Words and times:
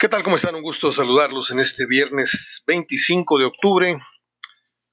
¿Qué 0.00 0.08
tal? 0.08 0.22
¿Cómo 0.22 0.36
están? 0.36 0.54
Un 0.54 0.62
gusto 0.62 0.90
saludarlos 0.92 1.50
en 1.50 1.60
este 1.60 1.84
viernes 1.84 2.62
25 2.66 3.38
de 3.38 3.44
octubre 3.44 3.98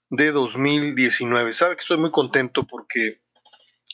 de 0.10 0.32
2019. 0.34 1.54
Sabe 1.54 1.78
que 1.78 1.80
estoy 1.80 1.96
muy 1.96 2.12
contento 2.12 2.68
porque 2.68 3.21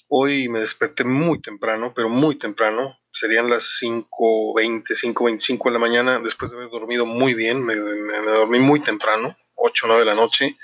hoy 0.07 0.49
me 0.49 0.59
desperté 0.59 1.04
muy 1.04 1.39
temprano, 1.39 1.93
pero 1.95 2.09
muy 2.09 2.39
temprano. 2.39 2.97
Serían 3.13 3.47
las 3.47 3.79
5.20, 3.79 4.86
5.25 4.88 5.65
de 5.65 5.71
la 5.71 5.77
mañana, 5.77 6.20
después 6.20 6.49
de 6.49 6.57
haber 6.57 6.71
dormido 6.71 7.05
muy 7.05 7.36
bien. 7.36 7.64
Me, 7.64 7.75
dormí 7.75 8.57
muy 8.57 8.80
temprano, 8.80 9.38
8 9.54 9.86
o 9.86 9.88
9 9.89 10.00
de 10.05 10.09
la 10.09 10.16
noche. 10.16 10.57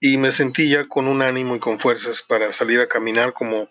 Y 0.00 0.18
me 0.18 0.32
sentí 0.32 0.68
ya 0.68 0.86
con 0.86 1.08
un 1.08 1.22
ánimo 1.22 1.56
y 1.56 1.60
con 1.60 1.80
fuerzas 1.80 2.20
para 2.20 2.52
salir 2.52 2.78
a 2.80 2.88
caminar 2.88 3.32
como 3.32 3.70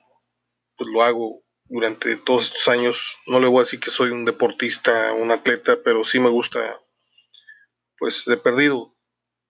pues, 0.75 0.89
lo 0.91 1.03
hago 1.03 1.43
durante 1.69 2.17
todos 2.17 2.45
estos 2.45 2.67
años. 2.67 3.17
No 3.27 3.39
le 3.39 3.47
voy 3.47 3.59
a 3.59 3.61
decir 3.61 3.79
que 3.79 3.91
soy 3.91 4.09
un 4.09 4.25
deportista, 4.25 5.13
un 5.13 5.31
atleta, 5.31 5.77
pero 5.83 6.03
sí 6.03 6.19
me 6.19 6.29
gusta, 6.29 6.81
pues 7.97 8.25
de 8.25 8.37
perdido, 8.37 8.95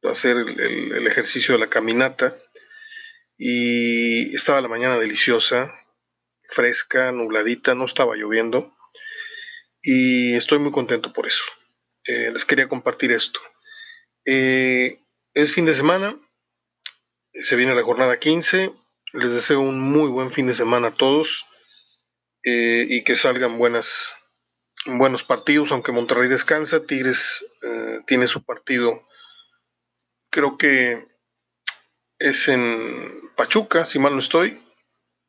hacer 0.04 0.38
el, 0.38 1.08
ejercicio 1.08 1.56
de 1.56 1.60
la 1.60 1.70
caminata. 1.70 2.38
Y 3.38 4.36
estaba 4.36 4.62
la 4.62 4.68
mañana 4.68 5.00
deliciosa, 5.00 5.74
fresca, 6.50 7.12
nubladita, 7.12 7.74
no 7.74 7.86
estaba 7.86 8.16
lloviendo. 8.16 8.76
Y 9.82 10.36
estoy 10.36 10.60
muy 10.60 10.72
contento 10.72 11.14
por 11.14 11.26
eso. 11.26 11.44
Eh, 12.04 12.32
les 12.32 12.44
quería 12.44 12.68
compartir 12.68 13.14
esto. 13.14 13.40
Eh, 14.26 15.00
es 15.34 15.54
fin 15.54 15.66
de 15.66 15.74
semana, 15.74 16.20
se 17.34 17.56
viene 17.56 17.76
la 17.76 17.84
jornada 17.84 18.20
15. 18.20 18.72
Les 19.14 19.34
deseo 19.34 19.62
un 19.62 19.80
muy 19.80 20.10
buen 20.10 20.32
fin 20.32 20.48
de 20.48 20.54
semana 20.54 20.90
a 20.90 20.92
todos. 20.92 21.49
Eh, 22.44 22.86
y 22.88 23.04
que 23.04 23.18
salgan 23.18 23.58
buenas, 23.58 24.16
buenos 24.86 25.24
partidos, 25.24 25.72
aunque 25.72 25.92
Monterrey 25.92 26.30
descansa, 26.30 26.86
Tigres 26.86 27.46
eh, 27.62 28.00
tiene 28.08 28.28
su 28.28 28.44
partido, 28.44 29.06
creo 30.30 30.58
que 30.58 31.06
es 32.18 32.48
en 32.48 33.30
Pachuca, 33.36 33.84
si 33.84 34.00
mal 34.00 34.14
no 34.14 34.20
estoy, 34.20 34.58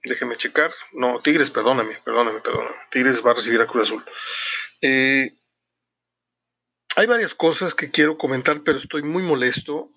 déjeme 0.05 0.37
checar, 0.37 0.73
no, 0.93 1.21
Tigres, 1.21 1.51
perdóname, 1.51 1.99
perdóname, 2.05 2.41
perdóname, 2.41 2.77
Tigres 2.93 3.27
va 3.27 3.33
a 3.33 3.35
recibir 3.35 3.61
a 3.61 3.67
Cruz 3.67 3.89
Azul. 3.89 4.05
Eh, 4.81 5.37
hay 6.95 7.07
varias 7.07 7.35
cosas 7.35 7.75
que 7.75 7.91
quiero 7.91 8.19
comentar, 8.19 8.63
pero 8.63 8.79
estoy 8.79 9.03
muy 9.03 9.23
molesto 9.23 9.91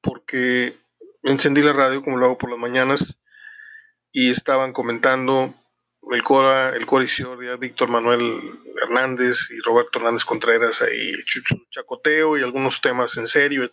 porque 0.00 0.76
encendí 1.22 1.62
la 1.62 1.72
radio 1.72 2.02
como 2.02 2.16
lo 2.16 2.26
hago 2.26 2.38
por 2.38 2.50
las 2.50 2.58
mañanas 2.58 3.20
y 4.12 4.30
estaban 4.30 4.72
comentando 4.72 5.54
el 6.10 6.22
Cora, 6.22 6.70
el 6.70 6.86
Cora 6.86 7.06
Víctor 7.58 7.88
Manuel 7.88 8.60
Hernández 8.82 9.50
y 9.50 9.60
Roberto 9.60 9.98
Hernández 9.98 10.24
Contreras 10.24 10.82
ahí 10.82 11.12
chacoteo 11.70 12.36
y 12.36 12.42
algunos 12.42 12.80
temas 12.80 13.16
en 13.16 13.26
serio. 13.26 13.70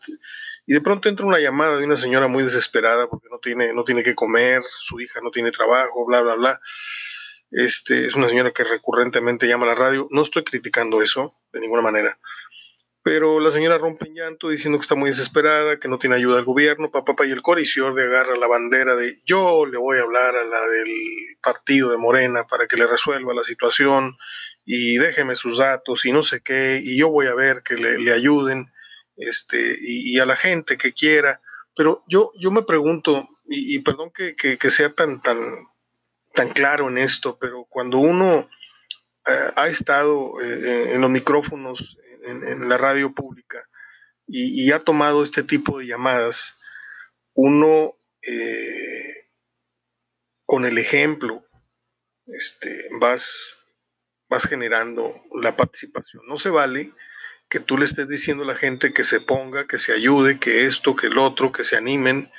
Y 0.66 0.74
de 0.74 0.82
pronto 0.82 1.10
entra 1.10 1.26
una 1.26 1.40
llamada 1.40 1.78
de 1.78 1.86
una 1.86 1.98
señora 1.98 2.28
muy 2.28 2.44
desesperada 2.44 3.08
porque 3.08 3.28
no 3.30 3.40
tiene, 3.40 3.74
no 3.74 3.84
tiene 3.84 4.04
que 4.04 4.16
comer, 4.16 4.62
su 4.80 5.00
hija 5.00 5.20
no 5.22 5.32
tiene 5.32 5.52
trabajo, 5.52 6.06
bla, 6.06 6.22
bla, 6.22 6.36
bla. 6.36 6.62
Este, 7.52 8.06
es 8.06 8.14
una 8.14 8.30
señora 8.30 8.52
que 8.52 8.64
recurrentemente 8.64 9.48
llama 9.48 9.66
a 9.66 9.70
la 9.70 9.76
radio. 9.76 10.08
No 10.12 10.22
estoy 10.22 10.44
criticando 10.44 11.02
eso 11.02 11.36
de 11.52 11.62
ninguna 11.62 11.82
manera. 11.82 12.20
Pero 13.02 13.40
la 13.40 13.52
señora 13.52 13.78
rompe 13.78 14.08
en 14.08 14.16
llanto 14.16 14.50
diciendo 14.50 14.78
que 14.78 14.84
está 14.84 14.96
muy 14.96 15.10
desesperada, 15.10 15.80
que 15.80 15.88
no 15.88 16.00
tiene 16.00 16.18
ayuda 16.18 16.36
del 16.36 16.46
gobierno, 16.46 16.92
papá, 16.92 17.14
papá, 17.14 17.26
y 17.26 17.32
el 17.32 17.42
de 17.42 18.04
agarra 18.04 18.36
la 18.36 18.48
bandera 18.48 18.96
de 18.96 19.22
yo 19.26 19.66
le 19.66 19.78
voy 19.78 19.98
a 19.98 20.02
hablar 20.02 20.36
a 20.36 20.44
la 20.44 20.68
del 20.68 20.90
partido 21.42 21.92
de 21.92 21.98
Morena 21.98 22.44
para 22.50 22.68
que 22.68 22.76
le 22.76 22.88
resuelva 22.88 23.34
la 23.34 23.44
situación 23.44 24.18
y 24.66 24.98
déjeme 24.98 25.36
sus 25.36 25.58
datos 25.58 26.06
y 26.06 26.12
no 26.12 26.24
sé 26.24 26.42
qué, 26.42 26.80
y 26.84 26.98
yo 26.98 27.10
voy 27.10 27.28
a 27.28 27.34
ver 27.34 27.64
que 27.64 27.76
le, 27.76 28.12
ayuden, 28.12 28.72
este, 29.16 29.78
y, 29.80 30.20
a 30.20 30.26
la 30.26 30.36
gente 30.36 30.78
que 30.78 30.94
quiera. 30.94 31.42
Pero 31.76 32.04
yo, 32.08 32.32
yo 32.38 32.52
me 32.52 32.64
pregunto, 32.64 33.28
y, 33.48 33.80
perdón 33.80 34.12
que, 34.12 34.70
sea 34.70 34.94
tan, 34.94 35.22
tan, 35.22 35.40
tan 36.36 36.50
claro 36.50 36.90
en 36.90 36.98
esto, 36.98 37.38
pero 37.40 37.66
cuando 37.70 37.98
uno 37.98 38.48
eh, 39.26 39.52
ha 39.56 39.68
estado 39.70 40.40
eh, 40.42 40.94
en 40.94 41.02
los 41.02 41.10
micrófonos 41.10 41.98
en, 42.30 42.70
la 42.70 42.78
radio 42.78 43.14
pública 43.14 43.68
y, 44.28 44.72
ha 44.72 44.80
tomado 44.80 45.24
este 45.24 45.44
tipo 45.44 45.80
de 45.80 45.88
llamadas, 45.88 46.58
uno 47.34 47.96
eh, 48.22 49.28
con 50.46 50.66
el 50.66 50.78
ejemplo 50.78 51.44
este, 52.28 52.88
vas, 53.00 53.58
vas 54.30 54.48
generando 54.48 55.24
la 55.42 55.56
participación. 55.56 56.24
No 56.28 56.38
se 56.38 56.50
vale 56.50 56.92
que 57.50 57.60
tú 57.60 57.78
le 57.78 57.86
estés 57.86 58.08
diciendo 58.08 58.44
a 58.44 58.48
la 58.48 58.56
gente 58.56 58.94
que 58.94 59.04
se 59.04 59.20
ponga, 59.20 59.68
que 59.68 59.80
se 59.80 59.94
ayude, 59.94 60.40
que 60.40 60.66
esto, 60.66 60.96
que 60.96 61.08
el 61.08 61.18
otro, 61.18 61.52
que 61.52 61.64
se 61.64 61.76
animen, 61.76 62.32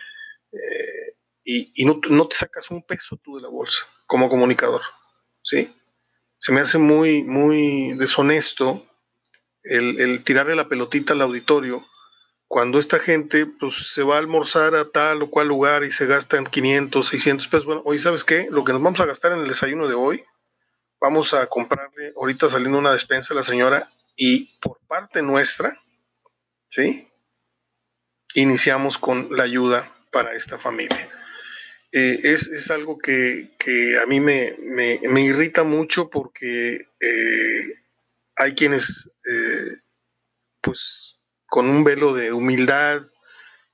eh, 0.53 1.17
y, 1.43 1.85
no, 1.85 2.01
no, 2.09 2.29
te 2.29 2.37
sacas 2.37 2.71
un 2.71 2.85
peso 2.85 3.17
tú 3.17 3.37
de 3.37 3.43
la 3.43 3.49
bolsa 3.49 3.85
como 4.07 4.29
comunicador. 4.29 4.83
¿sí? 5.43 5.75
Se 6.39 6.53
me 6.53 6.61
hace 6.61 6.79
muy, 6.79 7.25
muy 7.25 7.95
deshonesto 7.95 8.87
el, 9.63 10.23
tirarle 10.25 10.55
la 10.55 10.69
pelotita 10.69 11.13
al 11.13 11.23
auditorio, 11.23 11.87
cuando 12.49 12.79
esta 12.79 12.99
gente 12.99 13.47
pues, 13.47 13.93
se 13.93 14.03
va 14.03 14.17
a 14.17 14.19
almorzar 14.19 14.75
a 14.75 14.87
tal 14.87 15.23
o 15.23 15.31
cual 15.31 15.49
lugar 15.49 15.85
y 15.85 15.93
se 15.93 16.07
gastan 16.07 16.45
500, 16.45 17.07
600 17.07 17.47
pesos, 17.49 17.65
bueno, 17.65 17.83
hoy 17.85 17.99
sabes 17.99 18.25
qué, 18.25 18.49
lo 18.51 18.65
que 18.65 18.73
nos 18.73 18.83
vamos 18.83 19.01
a 19.01 19.07
gastar 19.07 19.33
en 19.33 19.41
el 19.41 19.49
desayuno 19.49 19.87
de 19.87 19.95
hoy, 19.95 20.25
vamos 21.01 21.33
a 21.33 21.47
comprarle 21.47 22.13
ahorita 22.17 22.49
saliendo 22.49 22.79
una 22.79 22.93
despensa 22.93 23.35
a 23.35 23.37
la 23.37 23.45
señora 23.45 23.89
y 24.17 24.59
por 24.61 24.79
parte 24.87 25.23
nuestra, 25.23 25.81
¿sí? 26.69 27.09
Iniciamos 28.35 28.99
con 28.99 29.29
la 29.31 29.45
ayuda 29.45 29.91
para 30.11 30.35
esta 30.35 30.59
familia. 30.59 31.09
Eh, 31.93 32.21
es, 32.23 32.71
algo 32.71 32.99
que, 32.99 33.51
a 34.01 34.07
mí 34.07 34.21
me, 34.21 35.21
irrita 35.23 35.65
mucho 35.65 36.09
porque 36.09 36.87
eh, 37.01 37.80
hay 38.41 38.55
quienes, 38.55 39.11
eh, 39.31 39.77
pues, 40.63 41.21
con 41.47 41.69
un 41.69 41.85
velo 41.85 42.15
de 42.15 42.33
humildad, 42.33 43.03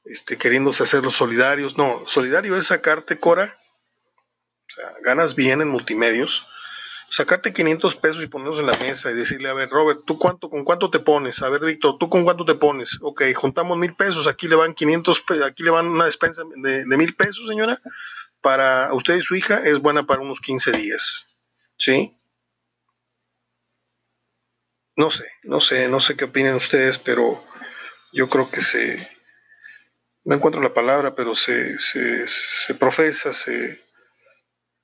este, 0.04 0.36
queriéndose 0.36 0.82
hacer 0.82 1.04
los 1.04 1.14
solidarios. 1.14 1.78
No, 1.78 2.02
solidario 2.08 2.56
es 2.56 2.66
sacarte, 2.66 3.18
Cora, 3.20 3.56
o 4.68 4.72
sea, 4.72 4.92
ganas 5.04 5.36
bien 5.36 5.60
en 5.60 5.68
multimedios, 5.68 6.48
sacarte 7.08 7.52
500 7.52 7.94
pesos 7.94 8.22
y 8.24 8.26
ponerlos 8.26 8.58
en 8.58 8.66
la 8.66 8.76
mesa 8.76 9.12
y 9.12 9.14
decirle, 9.14 9.48
a 9.48 9.54
ver, 9.54 9.70
Robert, 9.70 10.00
¿tú 10.04 10.18
cuánto, 10.18 10.50
con 10.50 10.64
cuánto 10.64 10.90
te 10.90 10.98
pones? 10.98 11.42
A 11.42 11.48
ver, 11.48 11.60
Víctor, 11.60 11.98
¿tú 11.98 12.08
con 12.08 12.24
cuánto 12.24 12.44
te 12.44 12.56
pones? 12.56 12.98
Ok, 13.02 13.22
juntamos 13.36 13.78
mil 13.78 13.94
pesos, 13.94 14.26
aquí 14.26 14.48
le 14.48 14.56
van 14.56 14.74
500, 14.74 15.22
aquí 15.44 15.62
le 15.62 15.70
van 15.70 15.86
una 15.86 16.06
despensa 16.06 16.42
de, 16.56 16.84
de 16.84 16.96
mil 16.96 17.14
pesos, 17.14 17.46
señora, 17.46 17.80
para 18.40 18.92
usted 18.94 19.16
y 19.16 19.22
su 19.22 19.36
hija 19.36 19.60
es 19.64 19.78
buena 19.78 20.06
para 20.06 20.22
unos 20.22 20.40
15 20.40 20.72
días, 20.72 21.28
¿sí? 21.78 22.16
No 24.96 25.10
sé, 25.10 25.24
no 25.42 25.60
sé, 25.60 25.88
no 25.88 26.00
sé 26.00 26.16
qué 26.16 26.24
opinan 26.24 26.56
ustedes, 26.56 26.98
pero 26.98 27.44
yo 28.12 28.28
creo 28.28 28.50
que 28.50 28.62
se, 28.62 29.08
no 30.24 30.34
encuentro 30.34 30.62
la 30.62 30.72
palabra, 30.72 31.14
pero 31.14 31.34
se, 31.34 31.78
se, 31.78 32.74
profesa, 32.74 33.34
se, 33.34 33.78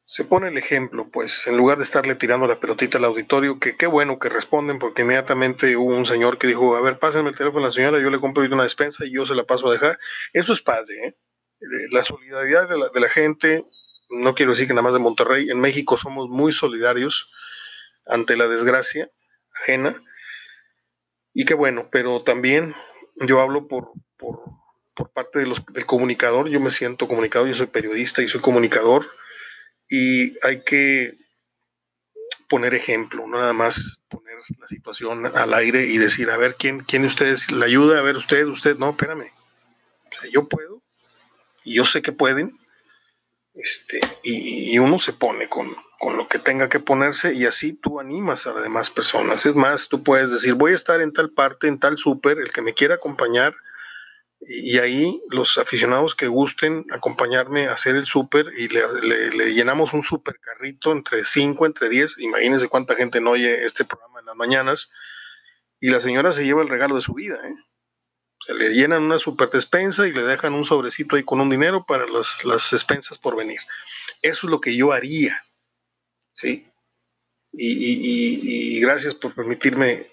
se 0.05 0.25
pone 0.25 0.49
el 0.49 0.59
ejemplo, 0.59 1.09
pues, 1.11 1.47
en 1.47 1.57
lugar 1.57 1.79
de 1.79 1.85
estarle 1.85 2.15
tirando 2.15 2.47
la 2.47 2.61
pelotita 2.61 2.99
al 2.99 3.07
auditorio, 3.07 3.59
que 3.59 3.75
qué 3.75 3.87
bueno 3.87 4.19
que 4.19 4.29
responden, 4.29 4.79
porque 4.79 5.01
inmediatamente 5.01 5.77
hubo 5.79 5.97
un 5.97 6.05
señor 6.05 6.37
que 6.37 6.47
dijo, 6.47 6.77
a 6.77 6.83
ver, 6.83 6.99
pásenme 6.99 7.31
el 7.31 7.37
teléfono 7.37 7.65
a 7.65 7.69
la 7.69 7.73
señora, 7.73 7.99
yo 7.99 8.11
le 8.11 8.21
compro 8.21 8.45
una 8.45 8.65
despensa 8.65 9.07
y 9.07 9.13
yo 9.13 9.25
se 9.25 9.35
la 9.35 9.45
paso 9.45 9.69
a 9.69 9.73
dejar. 9.73 9.99
Eso 10.35 10.53
es 10.53 10.61
padre, 10.61 11.07
¿eh? 11.07 11.17
La 11.91 12.03
solidaridad 12.03 12.69
de 12.69 12.77
la, 12.77 12.89
de 12.91 13.01
la 13.01 13.09
gente, 13.09 13.65
no 14.11 14.35
quiero 14.35 14.53
decir 14.53 14.67
que 14.67 14.75
nada 14.75 14.83
más 14.83 14.93
de 14.93 14.99
Monterrey, 14.99 15.49
en 15.49 15.61
México 15.61 15.97
somos 15.97 16.29
muy 16.29 16.53
solidarios 16.53 17.31
ante 18.05 18.37
la 18.37 18.49
desgracia 18.49 19.11
ajena. 19.63 20.03
Y 21.35 21.45
qué 21.45 21.55
bueno, 21.55 21.89
pero 21.91 22.23
también 22.23 22.75
yo 23.27 23.41
hablo 23.41 23.69
por, 23.69 23.93
por, 24.17 24.41
parte 25.15 25.41
de 25.41 25.47
los, 25.47 25.65
del 25.67 25.85
comunicador, 25.85 26.49
yo 26.49 26.61
me 26.61 26.71
siento 26.71 27.09
comunicador, 27.09 27.49
yo 27.49 27.55
soy 27.55 27.67
periodista 27.67 28.23
y 28.23 28.29
soy 28.29 28.41
comunicador, 28.41 29.11
y 29.89 30.39
hay 30.47 30.63
que 30.63 31.19
poner 32.49 32.75
ejemplo, 32.75 33.27
no 33.27 33.39
nada 33.39 33.53
más 33.53 33.99
poner 34.09 34.37
la 34.59 34.67
situación 34.67 35.27
al 35.27 35.55
aire 35.55 35.87
y 35.87 35.99
decir, 35.99 36.31
a 36.31 36.37
ver, 36.37 36.55
¿quién, 36.59 36.81
quién 36.81 37.03
de 37.03 37.09
ustedes 37.09 37.51
la 37.51 37.67
ayuda? 37.67 37.99
A 37.99 38.03
ver, 38.03 38.17
usted, 38.17 38.47
usted, 38.47 38.77
no, 38.77 38.91
espérame. 38.91 39.31
yo 40.31 40.49
puedo, 40.49 40.83
y 41.65 41.75
yo 41.75 41.85
sé 41.85 42.01
que 42.01 42.13
pueden, 42.13 42.59
este, 43.55 44.01
y 44.23 44.79
uno 44.79 44.99
se 44.99 45.13
pone 45.13 45.49
con, 45.49 45.77
con 46.03 46.17
lo 46.17 46.27
que 46.27 46.41
tenga 46.41 46.69
que 46.69 46.81
ponerse 46.81 47.33
y 47.33 47.47
así 47.47 47.75
tú 47.75 48.01
animas 48.01 48.49
a 48.49 48.53
las 48.53 48.65
demás 48.65 48.91
personas. 48.91 49.47
Es 49.47 49.55
más, 49.55 49.89
tú 49.89 50.03
puedes 50.03 50.33
decir, 50.33 50.55
voy 50.55 50.73
a 50.73 50.75
estar 50.75 51.01
en 51.01 51.13
tal 51.13 51.31
parte, 51.31 51.69
en 51.69 51.79
tal 51.79 51.97
súper, 51.97 52.41
el 52.41 52.51
que 52.51 52.61
me 52.61 52.75
quiera 52.75 52.97
acompañar, 52.97 53.55
y, 54.41 54.81
ahí 54.81 55.21
los 55.31 55.59
aficionados 55.59 56.17
que 56.17 56.27
gusten 56.27 56.87
acompañarme 56.91 57.69
a 57.69 57.75
hacer 57.75 57.95
el 57.95 58.07
súper 58.07 58.47
y 58.59 58.67
le, 58.67 59.55
llenamos 59.55 59.93
un 59.93 60.03
súper 60.03 60.41
carrito 60.41 60.91
entre 60.91 61.25
5, 61.25 61.67
entre 61.67 61.89
10, 61.89 62.19
imagínense 62.19 62.69
cuánta 62.69 62.97
gente 62.97 63.21
no 63.21 63.31
oye 63.31 63.65
este 63.65 63.85
programa 63.85 64.19
en 64.19 64.27
las 64.27 64.35
mañanas, 64.35 64.91
y 65.79 65.91
la 65.91 66.01
señora 66.01 66.33
se 66.33 66.45
lleva 66.45 66.63
el 66.63 66.69
regalo 66.69 66.97
de 66.97 67.03
su 67.03 67.15
vida. 67.15 67.39
¿eh? 67.47 67.55
Le 68.53 68.71
llenan 68.71 69.03
una 69.03 69.19
super 69.19 69.51
despensa 69.51 70.07
y 70.07 70.13
le 70.13 70.23
dejan 70.23 70.55
un 70.55 70.65
sobrecito 70.65 71.17
ahí 71.17 71.23
con 71.23 71.41
un 71.41 71.51
dinero 71.51 71.85
para 71.87 72.07
las, 72.07 72.45
las 72.45 72.87
por 73.21 73.37
venir. 73.37 73.61
Eso 74.23 74.47
es 74.47 74.51
lo 74.51 74.61
que 74.61 74.77
yo 74.77 74.93
haría. 74.93 75.45
¿sí? 76.33 76.67
Y, 77.53 78.81
gracias 78.81 79.15
por 79.15 79.35
permitirme 79.35 80.07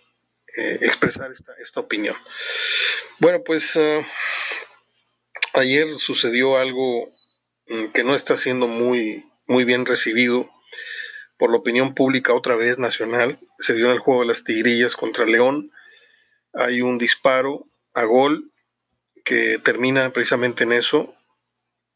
eh, 0.58 0.80
expresar 0.82 1.32
esta, 1.32 1.54
esta, 1.62 1.80
opinión. 1.80 2.16
Bueno, 3.20 3.42
pues 3.46 3.78
ah, 3.78 4.06
ayer 5.54 5.98
sucedió 5.98 6.58
algo 6.58 7.08
mm, 7.68 7.88
que 7.94 8.04
no 8.04 8.14
está 8.14 8.36
siendo 8.36 8.68
muy, 8.68 9.26
muy 9.48 9.64
bien 9.64 9.86
recibido 9.86 10.50
por 11.38 11.52
la 11.52 11.58
opinión 11.58 11.96
pública 11.96 12.34
otra 12.34 12.56
vez 12.56 12.78
nacional. 12.78 13.40
Se 13.60 13.74
dio 13.74 13.86
en 13.86 13.94
el 13.94 14.00
juego 14.00 14.22
de 14.22 14.28
las 14.28 14.44
Tigrillas 14.44 14.96
contra 14.96 15.26
León. 15.26 15.72
Hay 16.54 16.82
un 16.82 16.98
disparo 16.98 17.69
a 18.00 18.06
gol 18.06 18.52
que 19.26 19.60
termina 19.60 20.12
precisamente 20.12 20.64
en 20.64 20.74
eso, 20.74 21.14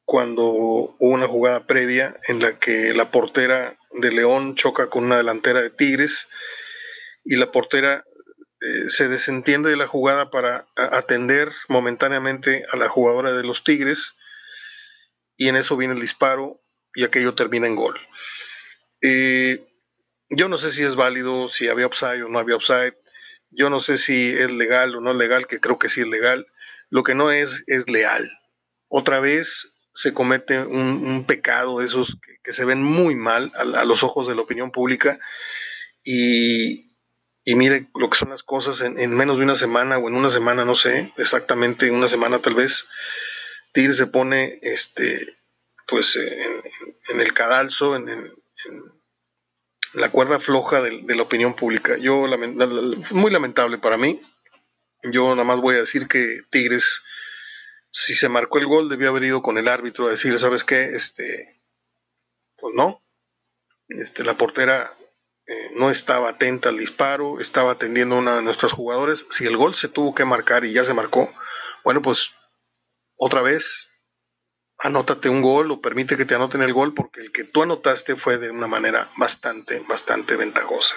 cuando 0.05 0.45
hubo 0.45 0.97
una 0.99 1.27
jugada 1.27 1.65
previa 1.65 2.19
en 2.27 2.39
la 2.39 2.59
que 2.59 2.93
la 2.93 3.09
portera 3.09 3.77
de 3.91 4.11
León 4.11 4.55
choca 4.55 4.89
con 4.89 5.05
una 5.05 5.17
delantera 5.17 5.61
de 5.61 5.69
Tigres 5.69 6.27
y 7.23 7.37
la 7.37 7.51
portera 7.51 8.03
eh, 8.61 8.89
se 8.89 9.07
desentiende 9.07 9.69
de 9.69 9.77
la 9.77 9.87
jugada 9.87 10.29
para 10.29 10.67
atender 10.75 11.51
momentáneamente 11.69 12.65
a 12.71 12.77
la 12.77 12.89
jugadora 12.89 13.31
de 13.33 13.43
los 13.43 13.63
Tigres 13.63 14.15
y 15.37 15.47
en 15.47 15.55
eso 15.55 15.77
viene 15.77 15.93
el 15.93 16.01
disparo 16.01 16.61
y 16.93 17.03
aquello 17.03 17.33
termina 17.33 17.67
en 17.67 17.75
gol. 17.75 17.99
Eh, 19.01 19.65
yo 20.29 20.47
no 20.47 20.57
sé 20.57 20.69
si 20.71 20.83
es 20.83 20.95
válido, 20.95 21.49
si 21.49 21.67
había 21.67 21.87
upside 21.87 22.23
o 22.23 22.29
no 22.29 22.39
había 22.39 22.55
upside. 22.55 22.95
Yo 23.55 23.69
no 23.69 23.79
sé 23.79 23.97
si 23.97 24.29
es 24.29 24.49
legal 24.51 24.95
o 24.95 25.01
no 25.01 25.13
legal, 25.13 25.47
que 25.47 25.59
creo 25.59 25.79
que 25.79 25.89
sí 25.89 26.01
es 26.01 26.07
legal. 26.07 26.47
Lo 26.89 27.03
que 27.03 27.15
no 27.15 27.31
es 27.31 27.63
es 27.67 27.89
leal. 27.89 28.29
Otra 28.87 29.19
vez 29.19 29.73
se 29.93 30.13
comete 30.13 30.59
un, 30.59 31.25
pecado 31.25 31.79
de 31.79 31.85
esos 31.85 32.17
que, 32.43 32.51
se 32.51 32.65
ven 32.65 32.83
muy 32.83 33.15
mal 33.15 33.51
a, 33.55 33.85
los 33.85 34.03
ojos 34.03 34.27
de 34.27 34.35
la 34.35 34.41
opinión 34.41 34.71
pública 34.71 35.19
y, 36.03 36.91
mire 37.45 37.87
lo 37.95 38.09
que 38.09 38.17
son 38.17 38.29
las 38.29 38.43
cosas 38.43 38.81
en, 38.81 39.15
menos 39.15 39.37
de 39.37 39.43
una 39.43 39.55
semana 39.55 39.97
o 39.97 40.07
en 40.07 40.15
una 40.15 40.29
semana, 40.29 40.65
no 40.65 40.75
sé, 40.75 41.11
exactamente 41.17 41.91
una 41.91 42.07
semana 42.07 42.39
tal 42.39 42.55
vez, 42.55 42.87
Tigre 43.73 43.93
se 43.93 44.07
pone 44.07 44.59
este, 44.61 45.37
pues 45.87 46.15
en, 46.15 47.19
el 47.19 47.33
cadalso, 47.33 47.95
en, 47.95 48.33
la 49.93 50.09
cuerda 50.09 50.39
floja 50.39 50.81
de, 50.81 51.03
la 51.15 51.21
opinión 51.21 51.55
pública. 51.55 51.97
Yo, 51.97 52.25
muy 53.11 53.31
lamentable 53.31 53.77
para 53.77 53.97
mí. 53.97 54.21
Yo 55.03 55.29
nada 55.31 55.43
más 55.43 55.59
voy 55.59 55.75
a 55.75 55.79
decir 55.79 56.07
que 56.07 56.41
Tigres, 56.49 57.03
si 57.91 58.15
se 58.15 58.29
marcó 58.29 58.57
el 58.57 58.67
gol, 58.67 58.89
debió 58.89 59.09
haber 59.09 59.23
ido 59.23 59.41
con 59.41 59.57
el 59.57 59.67
árbitro 59.67 60.07
a 60.07 60.11
decir, 60.11 60.37
¿sabes 60.39 60.63
qué? 60.63 60.95
Este, 60.95 61.61
pues 62.57 62.73
no. 62.75 63.03
Este, 63.89 64.23
la 64.23 64.37
portera 64.37 64.97
eh, 65.45 65.71
no 65.75 65.91
estaba 65.91 66.29
atenta 66.29 66.69
al 66.69 66.77
disparo, 66.77 67.39
estaba 67.39 67.73
atendiendo 67.73 68.15
a 68.15 68.19
uno 68.19 68.35
de 68.37 68.41
nuestros 68.41 68.71
jugadores. 68.71 69.25
Si 69.29 69.45
el 69.45 69.57
gol 69.57 69.75
se 69.75 69.89
tuvo 69.89 70.15
que 70.15 70.25
marcar 70.25 70.63
y 70.63 70.73
ya 70.73 70.83
se 70.83 70.93
marcó, 70.93 71.31
bueno, 71.83 72.01
pues 72.01 72.31
otra 73.17 73.41
vez 73.41 73.92
anótate 74.83 75.29
un 75.29 75.41
gol 75.41 75.71
o 75.71 75.81
permite 75.81 76.17
que 76.17 76.25
te 76.25 76.35
anoten 76.35 76.61
el 76.61 76.73
gol 76.73 76.93
porque 76.93 77.21
el 77.21 77.31
que 77.31 77.45
tú 77.45 77.63
anotaste 77.63 78.17
fue 78.17 78.37
de 78.37 78.51
una 78.51 78.67
manera 78.67 79.09
bastante, 79.17 79.79
bastante 79.87 80.35
ventajosa. 80.35 80.95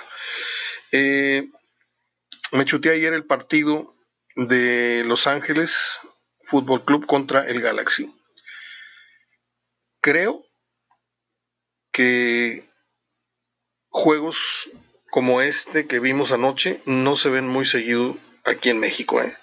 Eh, 0.90 1.48
me 2.50 2.64
chuté 2.64 2.90
ayer 2.90 3.12
el 3.12 3.24
partido 3.24 3.94
de 4.34 5.04
Los 5.06 5.28
Ángeles 5.28 6.00
Fútbol 6.48 6.84
Club 6.84 7.06
contra 7.06 7.46
el 7.46 7.60
Galaxy. 7.60 8.12
Creo 10.00 10.44
que 11.92 12.68
juegos 13.88 14.68
como 15.10 15.40
este 15.40 15.86
que 15.86 16.00
vimos 16.00 16.32
anoche 16.32 16.80
no 16.86 17.14
se 17.14 17.30
ven 17.30 17.46
muy 17.46 17.64
seguido 17.64 18.16
aquí 18.44 18.68
en 18.68 18.80
México. 18.80 19.22
¿eh? 19.22 19.36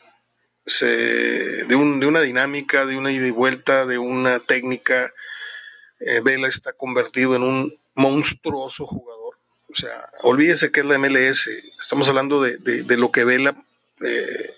De, 0.66 1.66
de, 1.66 1.76
una 1.76 2.22
dinámica, 2.22 2.86
de 2.86 2.98
una 2.98 3.12
ida 3.12 3.28
y 3.28 3.32
vuelta, 3.32 3.86
de 3.86 3.98
una 3.98 4.40
técnica. 4.40 5.14
Eh, 6.00 6.22
Vela 6.24 6.48
está 6.48 6.74
convertido 6.74 7.36
en 7.36 7.44
un 7.44 7.78
monstruoso 7.96 8.86
jugador. 8.86 9.38
O 9.70 9.76
sea, 9.76 10.10
olvídese 10.22 10.72
que 10.72 10.82
es 10.82 10.86
la 10.86 10.98
MLS. 10.98 11.50
Estamos 11.80 12.08
hablando 12.10 12.42
de, 12.42 12.98
lo 12.98 13.12
que 13.12 13.24
Vela 13.24 13.56
eh, 14.04 14.54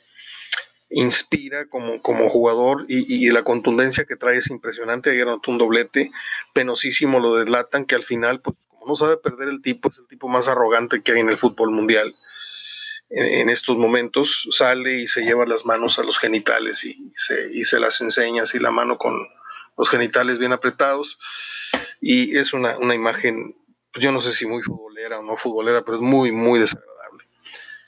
inspira 0.89 1.65
como, 1.67 2.01
como 2.01 2.29
jugador 2.29 2.85
y, 2.87 3.29
la 3.29 3.43
contundencia 3.43 4.05
que 4.05 4.15
trae 4.15 4.37
es 4.37 4.49
impresionante. 4.49 5.11
Ayer 5.11 5.27
anotó 5.27 5.51
un 5.51 5.57
doblete, 5.57 6.11
penosísimo 6.53 7.19
lo 7.19 7.35
deslatan, 7.35 7.85
que 7.85 7.95
al 7.95 8.03
final, 8.03 8.41
pues 8.41 8.57
como 8.69 8.87
no 8.87 8.95
sabe 8.95 9.17
perder 9.17 9.49
el 9.49 9.61
tipo, 9.61 9.89
es 9.89 9.97
el 9.97 10.07
tipo 10.07 10.27
más 10.27 10.47
arrogante 10.47 11.01
que 11.01 11.13
hay 11.13 11.19
en 11.21 11.29
el 11.29 11.37
fútbol 11.37 11.71
mundial 11.71 12.15
en, 13.15 13.49
estos 13.49 13.77
momentos 13.77 14.47
sale 14.51 14.99
y 14.99 15.07
se 15.07 15.23
lleva 15.23 15.45
las 15.45 15.65
manos 15.65 15.97
a 15.99 16.03
los 16.03 16.19
genitales 16.19 16.83
y 16.83 17.13
se, 17.15 17.49
y 17.53 17.63
se 17.63 17.79
las 17.79 18.01
enseña 18.01 18.43
así 18.43 18.59
la 18.59 18.71
mano 18.71 18.97
con 18.97 19.27
los 19.77 19.89
genitales 19.89 20.37
bien 20.37 20.51
apretados 20.51 21.17
y 22.01 22.37
es 22.37 22.53
una, 22.53 22.75
imagen, 22.93 23.55
pues 23.91 24.03
yo 24.03 24.11
no 24.11 24.21
sé 24.21 24.31
si 24.31 24.45
muy 24.45 24.61
futbolera 24.61 25.19
o 25.19 25.23
no 25.23 25.37
futbolera, 25.37 25.83
pero 25.83 25.97
es 25.97 26.03
muy, 26.03 26.31
muy 26.31 26.59
desagradable. 26.59 27.25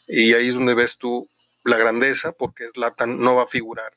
Y 0.07 0.33
ahí 0.33 0.47
es 0.47 0.53
donde 0.53 0.73
ves 0.73 0.97
tú 0.97 1.29
la 1.63 1.77
grandeza, 1.77 2.31
porque 2.31 2.69
Zlatan 2.69 3.19
no 3.19 3.35
va 3.35 3.43
a 3.43 3.47
figurar, 3.47 3.93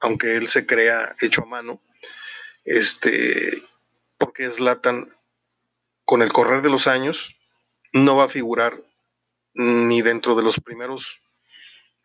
aunque 0.00 0.36
él 0.36 0.48
se 0.48 0.66
crea 0.66 1.14
hecho 1.20 1.42
a 1.42 1.46
mano, 1.46 1.82
este, 2.64 3.62
porque 4.16 4.50
Zlatan, 4.50 5.14
con 6.04 6.22
el 6.22 6.32
correr 6.32 6.62
de 6.62 6.70
los 6.70 6.86
años, 6.86 7.36
no 7.92 8.16
va 8.16 8.24
a 8.24 8.28
figurar 8.28 8.80
ni 9.54 10.02
dentro 10.02 10.34
de 10.34 10.42
los 10.42 10.60
primeros 10.60 11.20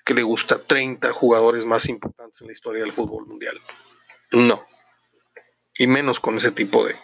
que 0.05 0.13
le 0.13 0.23
gusta 0.23 0.59
30 0.59 1.11
jugadores 1.11 1.65
más 1.65 1.89
importantes 1.89 2.41
en 2.41 2.47
la 2.47 2.53
historia 2.53 2.83
del 2.83 2.93
fútbol 2.93 3.25
mundial. 3.25 3.59
No. 4.31 4.63
Y 5.77 5.87
menos 5.87 6.19
con 6.19 6.35
ese 6.35 6.51
tipo 6.51 6.85
de, 6.85 6.95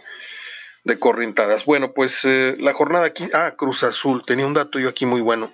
de 0.84 1.00
corrientadas. 1.00 1.66
Bueno, 1.66 1.94
pues 1.94 2.26
eh, 2.26 2.56
la 2.60 2.74
jornada 2.74 3.06
aquí, 3.06 3.28
ah, 3.34 3.56
Cruz 3.58 3.84
Azul, 3.84 4.24
tenía 4.26 4.46
un 4.46 4.54
dato 4.54 4.80
yo 4.80 4.90
aquí 4.90 5.06
muy 5.06 5.22
bueno. 5.22 5.54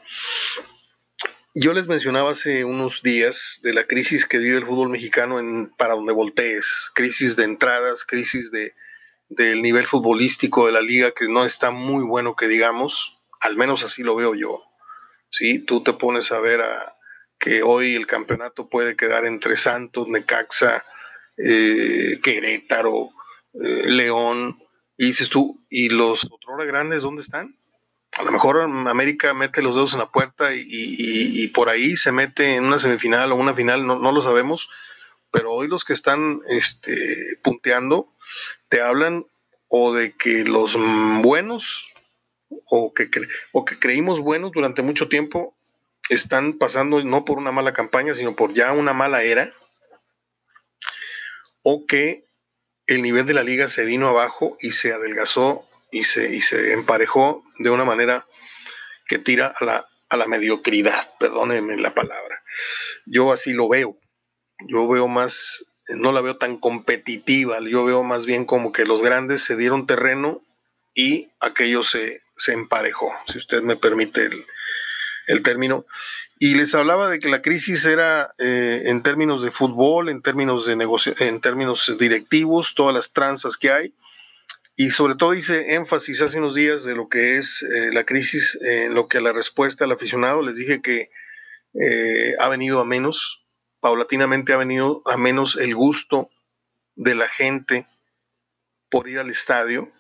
Yo 1.54 1.74
les 1.74 1.88
mencionaba 1.88 2.32
hace 2.32 2.66
unos 2.66 3.02
días 3.02 3.60
de 3.64 3.74
la 3.74 3.88
crisis 3.88 4.28
que 4.28 4.38
vive 4.38 4.58
el 4.58 4.66
fútbol 4.66 4.90
mexicano 4.90 5.40
en 5.40 5.72
para 5.76 5.96
donde 5.96 6.14
voltees, 6.14 6.92
crisis 6.94 7.36
de 7.36 7.46
entradas, 7.46 8.04
crisis 8.06 8.52
de, 8.52 8.76
del 9.30 9.62
nivel 9.62 9.88
futbolístico 9.88 10.68
de 10.68 10.72
la 10.72 10.82
liga 10.82 11.12
que 11.12 11.28
no 11.28 11.46
está 11.46 11.72
muy 11.72 12.04
bueno 12.04 12.36
que 12.36 12.48
digamos, 12.48 13.18
al 13.40 13.56
menos 13.56 13.84
así 13.84 14.04
lo 14.04 14.16
veo 14.16 14.36
yo. 14.36 14.67
¿Sí? 15.30 15.60
Tú 15.60 15.84
te 15.84 15.94
pones 15.94 16.32
a 16.32 16.40
ver 16.40 16.62
a, 16.62 16.98
que 17.40 17.64
hoy 17.64 17.96
el 17.96 18.08
campeonato 18.08 18.70
puede 18.70 18.96
quedar 18.96 19.26
entre 19.26 19.56
Santos, 19.58 20.08
Necaxa, 20.08 20.84
eh, 21.38 22.20
Querétaro, 22.24 23.10
eh, 23.54 23.84
León, 23.86 24.62
y 24.98 25.08
dices 25.08 25.30
tú, 25.30 25.64
¿y 25.70 25.90
los 25.90 26.26
otros 26.26 26.66
grandes 26.66 27.04
dónde 27.04 27.22
están? 27.22 27.56
A 28.14 28.24
lo 28.24 28.32
mejor 28.32 28.62
América 28.62 29.34
mete 29.36 29.62
los 29.62 29.76
dedos 29.76 29.94
en 29.94 30.00
la 30.00 30.10
puerta 30.10 30.52
y, 30.56 31.48
por 31.50 31.70
ahí 31.70 31.96
se 31.98 32.12
mete 32.12 32.56
en 32.56 32.64
una 32.64 32.80
semifinal 32.80 33.32
o 33.32 33.36
una 33.36 33.54
final, 33.54 33.86
no, 33.86 34.00
no, 34.00 34.12
lo 34.12 34.22
sabemos, 34.22 34.70
pero 35.30 35.54
hoy 35.54 35.68
los 35.68 35.86
que 35.86 35.94
están 35.94 36.40
este, 36.48 37.38
punteando 37.44 38.12
te 38.70 38.82
hablan 38.82 39.26
o 39.68 39.94
de 39.94 40.14
que 40.14 40.46
los 40.46 40.76
buenos 41.22 41.86
o 42.50 42.94
que, 42.94 43.10
o 43.52 43.66
que 43.66 43.80
creímos 43.80 44.20
buenos 44.20 44.52
durante 44.52 44.82
mucho 44.82 45.08
tiempo 45.08 45.56
están 46.10 46.54
pasando 46.54 47.04
no 47.04 47.26
por 47.26 47.38
una 47.38 47.52
mala 47.52 47.74
campaña, 47.74 48.16
sino 48.16 48.36
por 48.36 48.54
ya 48.54 48.72
una 48.72 48.94
mala 48.94 49.24
era, 49.24 49.54
o 51.64 51.86
que 51.86 52.26
el 52.86 53.02
nivel 53.02 53.26
de 53.26 53.34
la 53.34 53.44
liga 53.44 53.68
se 53.68 53.86
vino 53.86 54.08
abajo 54.08 54.58
y 54.62 54.72
se 54.72 54.94
adelgazó 54.94 55.68
y 55.92 56.06
se, 56.06 56.34
y 56.34 56.42
se 56.42 56.74
emparejó 56.74 57.44
de 57.60 57.70
una 57.70 57.84
manera 57.84 58.26
que 59.08 59.20
tira 59.20 59.54
a 59.60 59.66
la, 59.66 59.88
a 60.10 60.18
la 60.18 60.28
mediocridad, 60.28 61.14
perdónenme 61.20 61.78
la 61.78 61.94
palabra. 61.94 62.42
Yo 63.06 63.32
así 63.32 63.52
lo 63.52 63.68
veo. 63.68 63.98
Yo 64.68 64.88
veo 64.88 65.08
más, 65.08 65.66
no 65.88 66.12
la 66.12 66.22
veo 66.22 66.38
tan 66.38 66.58
competitiva, 66.58 67.60
yo 67.60 67.86
veo 67.86 68.04
más 68.04 68.26
bien 68.26 68.46
como 68.46 68.72
que 68.72 68.86
los 68.86 69.02
grandes 69.02 69.44
se 69.44 69.56
dieron 69.56 69.86
terreno 69.86 70.42
y 70.94 71.30
aquellos 71.40 71.92
se, 71.92 72.22
se 72.38 72.54
emparejó, 72.54 73.12
si 73.26 73.38
usted 73.38 73.62
me 73.62 73.76
permite 73.76 74.30
el, 75.28 75.44
término. 75.44 75.86
Y 76.40 76.56
les 76.56 76.74
hablaba 76.76 77.10
de 77.10 77.20
que 77.20 77.30
la 77.30 77.42
crisis 77.42 77.86
era 77.86 78.34
eh, 78.38 78.84
en 78.86 79.04
términos 79.04 79.42
de 79.42 79.52
fútbol, 79.52 80.10
en 80.10 80.22
términos 80.22 80.66
de 80.66 80.76
negocio, 80.76 81.14
en 81.20 81.42
términos 81.42 81.94
directivos, 82.00 82.76
todas 82.76 82.94
las 82.94 83.12
tranzas 83.12 83.58
que 83.58 83.72
hay. 83.72 83.94
Y 84.76 84.92
sobre 84.92 85.16
todo 85.16 85.34
hice 85.34 85.74
énfasis 85.74 86.22
hace 86.22 86.38
unos 86.38 86.54
días 86.54 86.84
de 86.84 86.96
lo 86.96 87.10
que 87.10 87.38
es 87.38 87.64
eh, 87.64 87.90
la 87.92 88.06
crisis 88.06 88.58
en 88.62 88.94
lo 88.94 89.08
que 89.08 89.18
a 89.18 89.22
la 89.22 89.34
respuesta 89.34 89.86
al 89.86 89.92
aficionado. 89.92 90.44
Les 90.44 90.56
dije 90.56 90.82
que 90.84 91.10
eh, 91.74 92.36
ha 92.40 92.48
venido 92.48 92.80
a 92.80 92.86
menos, 92.86 93.44
paulatinamente 93.80 94.54
ha 94.54 94.58
venido 94.58 95.02
a 95.06 95.18
menos 95.18 95.56
el 95.56 95.74
gusto 95.74 96.30
de 96.96 97.16
la 97.16 97.28
gente 97.28 97.88
por 98.90 99.10
ir 99.10 99.20
al 99.20 99.30
estadio. 99.30 99.92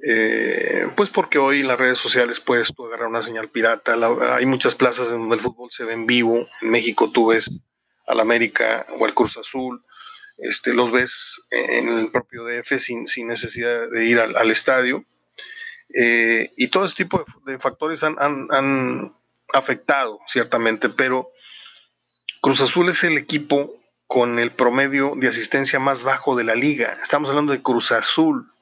Eh, 0.00 0.86
pues 0.96 1.10
porque 1.10 1.38
hoy 1.38 1.60
en 1.60 1.68
las 1.68 1.78
redes 1.78 1.98
sociales 1.98 2.38
puedes 2.38 2.72
tú 2.72 2.86
agarrar 2.86 3.08
una 3.08 3.22
señal 3.22 3.48
pirata. 3.48 3.96
hay 4.34 4.46
muchas 4.46 4.74
plazas 4.74 5.10
en 5.10 5.18
donde 5.18 5.36
el 5.36 5.42
fútbol 5.42 5.70
se 5.72 5.84
ve 5.84 5.94
en 5.94 6.06
vivo. 6.06 6.46
En 6.62 6.70
México 6.70 7.10
tú 7.10 7.28
ves 7.28 7.62
al 8.06 8.20
América 8.20 8.86
o 8.98 9.04
al 9.04 9.14
Cruz 9.14 9.36
Azul. 9.36 9.84
Este, 10.38 10.72
los 10.72 10.92
ves 10.92 11.42
en 11.50 11.88
el 11.88 12.10
propio 12.12 12.44
DF 12.44 12.78
sin, 12.78 13.26
necesidad 13.26 13.90
de 13.90 14.06
ir 14.06 14.20
al, 14.20 14.50
estadio. 14.50 15.04
Eh, 15.92 16.52
y 16.56 16.68
todo 16.68 16.84
ese 16.84 16.94
tipo 16.94 17.24
de, 17.44 17.58
factores 17.58 18.04
han, 18.04 18.16
han, 18.20 19.14
afectado, 19.54 20.20
ciertamente, 20.26 20.90
pero 20.90 21.30
Cruz 22.42 22.60
Azul 22.60 22.90
es 22.90 23.02
el 23.02 23.16
equipo 23.16 23.72
con 24.06 24.38
el 24.38 24.52
promedio 24.52 25.14
de 25.16 25.26
asistencia 25.26 25.78
más 25.78 26.04
bajo 26.04 26.36
de 26.36 26.44
la 26.44 26.54
liga. 26.54 26.98
Estamos 27.02 27.30
hablando 27.30 27.52
de 27.52 27.62
Cruz 27.62 27.90
Azul, 27.90 28.52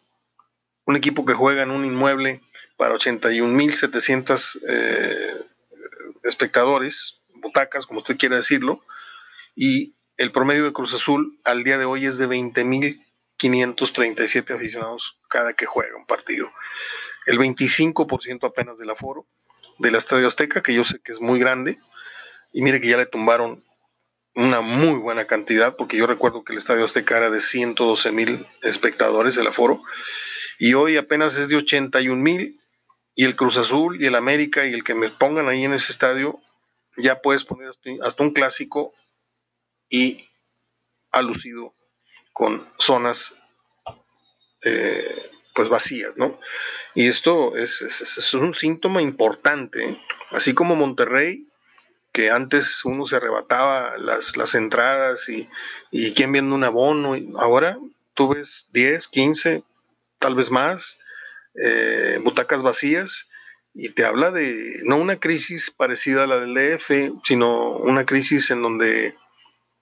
un 0.87 0.97
equipo 0.97 1.27
que 1.27 1.35
juega 1.35 1.63
en 1.63 1.71
un 1.71 1.85
inmueble 1.85 2.41
para 2.77 2.95
81.700 2.95 4.61
eh, 4.69 5.45
espectadores, 6.23 7.21
butacas, 7.35 7.85
como 7.87 8.01
usted 8.01 8.17
quiera 8.17 8.37
decirlo, 8.37 8.81
y 9.55 9.95
el 10.17 10.33
promedio 10.33 10.65
de 10.65 10.73
Cruz 10.73 10.95
Azul 10.95 11.39
al 11.45 11.63
día 11.65 11.77
de 11.79 11.85
hoy 11.85 12.07
es 12.07 12.17
de 12.19 12.29
20.537 12.29 14.55
aficionados 14.55 15.19
cada 15.29 15.53
que 15.53 15.67
juega 15.67 15.97
un 15.97 16.07
partido. 16.07 16.51
El 17.27 17.39
25% 17.39 18.47
apenas 18.47 18.79
del 18.79 18.91
aforo 18.91 19.27
del 19.79 19.97
Estadio 19.97 20.27
Azteca, 20.27 20.63
que 20.63 20.73
yo 20.73 20.85
sé 20.85 21.01
que 21.01 21.13
es 21.13 21.21
muy 21.21 21.39
grande, 21.39 21.79
y 22.53 22.63
mire 22.63 22.81
que 22.81 22.89
ya 22.89 22.97
le 22.97 23.07
tumbaron 23.07 23.65
una 24.35 24.61
muy 24.61 24.99
buena 24.99 25.27
cantidad, 25.27 25.77
porque 25.77 25.97
yo 25.97 26.07
recuerdo 26.07 26.45
que 26.45 26.53
el 26.53 26.59
Estadio 26.59 26.85
Azteca 26.85 27.17
era 27.17 27.31
de 27.31 27.41
112 27.41 28.13
mil 28.13 28.47
espectadores 28.63 29.37
el 29.37 29.47
aforo, 29.47 29.83
y 30.59 30.75
hoy 30.75 30.97
apenas 30.97 31.37
es 31.37 31.49
de 31.49 31.57
81 31.57 32.21
mil, 32.23 32.61
y 33.15 33.25
el 33.25 33.35
Cruz 33.35 33.57
Azul 33.57 34.01
y 34.01 34.07
el 34.07 34.15
América 34.15 34.67
y 34.67 34.75
el 34.75 34.85
que 34.85 34.95
me 34.95 35.09
pongan 35.09 35.49
ahí 35.49 35.65
en 35.65 35.73
ese 35.73 35.91
estadio, 35.91 36.39
ya 36.97 37.21
puedes 37.23 37.45
poner 37.45 37.71
hasta 38.03 38.23
un 38.23 38.33
clásico 38.33 38.93
y 39.89 40.29
alucido 41.11 41.75
con 42.33 42.69
zonas 42.79 43.35
eh, 44.63 45.31
pues 45.55 45.71
vacías, 45.71 46.19
¿no? 46.19 46.39
Y 46.95 47.09
esto 47.09 47.57
es, 47.57 47.81
es, 47.81 48.35
un 48.35 48.55
síntoma 48.55 49.01
importante, 49.01 49.99
así 50.31 50.53
como 50.53 50.77
Monterrey, 50.77 51.49
que 52.13 52.31
antes 52.31 52.85
uno 52.85 53.07
se 53.07 53.17
arrebataba 53.17 53.97
las, 53.97 54.37
las 54.37 54.55
entradas 54.55 55.29
y, 55.31 55.49
y 55.91 56.13
quien 56.13 56.33
viendo 56.33 56.55
un 56.55 56.65
abono, 56.65 57.17
ahora 57.39 57.79
tú 58.15 58.35
ves 58.35 58.69
10, 58.73 59.09
15, 59.09 59.63
tal 60.19 60.35
vez 60.35 60.51
más, 60.51 60.99
eh, 61.55 62.19
butacas 62.23 62.63
vacías, 62.63 63.29
y 63.75 63.91
te 63.91 64.07
habla 64.07 64.31
de 64.31 64.81
no 64.85 64.97
una 64.97 65.17
crisis 65.17 65.71
parecida 65.71 66.25
a 66.25 66.27
la 66.27 66.41
del 66.41 66.55
DF, 66.55 67.21
sino 67.25 67.77
una 67.77 68.07
crisis 68.07 68.51
en 68.51 68.63
donde 68.63 69.15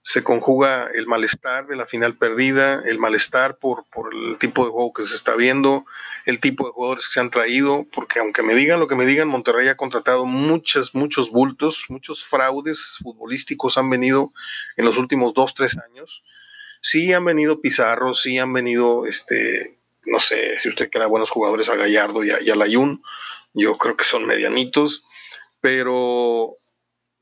se 0.05 0.23
conjuga 0.23 0.87
el 0.93 1.07
malestar 1.07 1.65
de 1.65 1.75
la 1.75 1.87
final 1.87 2.15
perdida, 2.15 2.83
el 2.85 2.99
malestar 2.99 3.57
por, 3.57 3.85
por, 3.85 4.13
el 4.13 4.37
tipo 4.37 4.63
de 4.63 4.71
juego 4.71 4.93
que 4.93 5.03
se 5.03 5.15
está 5.15 5.35
viendo, 5.35 5.85
el 6.25 6.39
tipo 6.39 6.65
de 6.65 6.73
jugadores 6.73 7.07
que 7.07 7.13
se 7.13 7.19
han 7.21 7.31
traído, 7.31 7.87
porque 7.91 8.19
aunque 8.19 8.43
me 8.43 8.53
digan 8.53 8.79
lo 8.79 8.87
que 8.87 8.95
me 8.95 9.05
digan, 9.05 9.27
Monterrey 9.27 9.67
ha 9.67 9.77
contratado 9.77 10.25
muchos, 10.25 10.93
muchos 10.93 11.31
bultos, 11.31 11.85
muchos 11.89 12.23
fraudes 12.23 12.97
futbolísticos 13.01 13.79
han 13.79 13.89
venido 13.89 14.31
en 14.75 14.85
los 14.85 14.97
últimos 14.97 15.33
dos, 15.33 15.55
tres 15.55 15.77
años. 15.77 16.23
Sí 16.81 17.11
han 17.13 17.25
venido 17.25 17.61
Pizarro, 17.61 18.13
sí 18.13 18.37
han 18.37 18.53
venido, 18.53 19.07
este, 19.07 19.79
no 20.05 20.19
sé 20.19 20.57
si 20.59 20.69
usted 20.69 20.89
quiera 20.89 21.07
buenos 21.07 21.29
jugadores 21.29 21.69
a 21.69 21.75
Gallardo 21.75 22.23
y 22.23 22.31
a, 22.31 22.39
y 22.41 22.45
Layun, 22.45 23.03
yo 23.53 23.77
creo 23.77 23.95
que 23.95 24.03
son 24.03 24.25
medianitos, 24.25 25.05
pero 25.61 26.57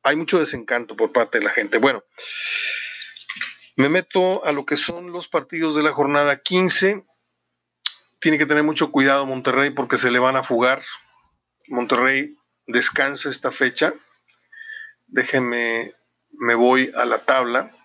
hay 0.03 0.15
mucho 0.15 0.39
desencanto 0.39 0.95
por 0.95 1.11
parte 1.11 1.39
de 1.39 1.45
la 1.45 1.51
gente. 1.51 1.77
Bueno, 1.77 2.03
me 3.75 3.89
meto 3.89 4.45
a 4.45 4.51
lo 4.51 4.65
que 4.65 4.75
son 4.75 5.11
los 5.11 5.27
partidos 5.27 5.75
de 5.75 5.83
la 5.83 5.93
jornada 5.93 6.41
15. 6.41 7.03
Tiene 8.19 8.37
que 8.37 8.45
tener 8.45 8.63
mucho 8.63 8.91
cuidado 8.91 9.25
Monterrey 9.25 9.71
porque 9.71 9.97
se 9.97 10.11
le 10.11 10.19
van 10.19 10.35
a 10.35 10.43
fugar. 10.43 10.83
Monterrey 11.67 12.35
descansa 12.67 13.29
esta 13.29 13.51
fecha. 13.51 13.93
Déjenme, 15.07 15.93
me 16.31 16.55
voy 16.55 16.91
a 16.95 17.05
la 17.05 17.25
tabla 17.25 17.75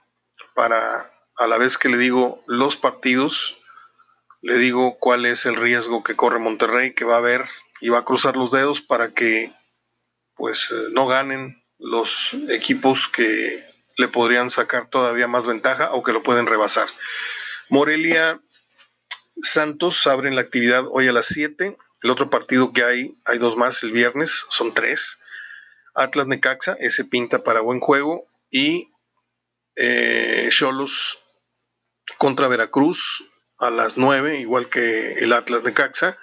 para 0.55 1.13
a 1.39 1.47
la 1.47 1.57
vez 1.57 1.79
que 1.79 1.89
le 1.89 1.99
digo 1.99 2.43
los 2.47 2.77
partidos, 2.77 3.59
le 4.41 4.57
digo 4.57 4.99
cuál 4.99 5.27
es 5.27 5.47
el 5.47 5.57
riesgo 5.57 6.03
que 6.03 6.17
corre 6.17 6.39
Monterrey, 6.39 6.95
que 6.95 7.05
va 7.05 7.15
a 7.15 7.19
haber 7.19 7.45
y 7.81 7.89
va 7.89 7.99
a 7.99 8.05
cruzar 8.05 8.37
los 8.37 8.51
dedos 8.51 8.81
para 8.81 9.13
que 9.13 9.53
pues 10.35 10.71
eh, 10.71 10.89
no 10.93 11.07
ganen 11.07 11.63
los 11.79 12.31
equipos 12.49 13.09
que 13.09 13.65
le 13.97 14.09
podrían 14.09 14.51
sacar 14.51 14.89
todavía 14.89 15.27
más 15.27 15.47
ventaja 15.47 15.93
o 15.93 16.03
que 16.03 16.13
lo 16.13 16.23
pueden 16.23 16.47
rebasar. 16.47 16.89
Morelia 17.69 18.41
Santos 19.41 20.07
abren 20.07 20.35
la 20.35 20.41
actividad 20.41 20.85
hoy 20.91 21.09
a 21.09 21.13
las 21.13 21.27
7. 21.27 21.77
El 22.03 22.11
otro 22.11 22.31
partido 22.31 22.73
que 22.73 22.85
hay, 22.85 23.17
hay 23.25 23.39
dos 23.39 23.57
más 23.57 23.83
el 23.83 23.93
viernes, 23.93 24.45
son 24.51 24.75
tres. 24.75 25.19
Atlas 25.95 26.27
Necaxa, 26.27 26.77
ese 26.81 27.05
pinta 27.05 27.43
para 27.43 27.61
buen 27.61 27.81
juego. 27.81 28.27
Y 28.51 28.89
eh, 29.77 30.49
Cholos 30.51 31.19
contra 32.19 32.49
Veracruz 32.49 33.25
a 33.59 33.71
las 33.71 33.97
9, 33.97 34.39
igual 34.39 34.69
que 34.69 35.15
el 35.15 35.33
Atlas 35.33 35.63
Necaxa. 35.65 36.19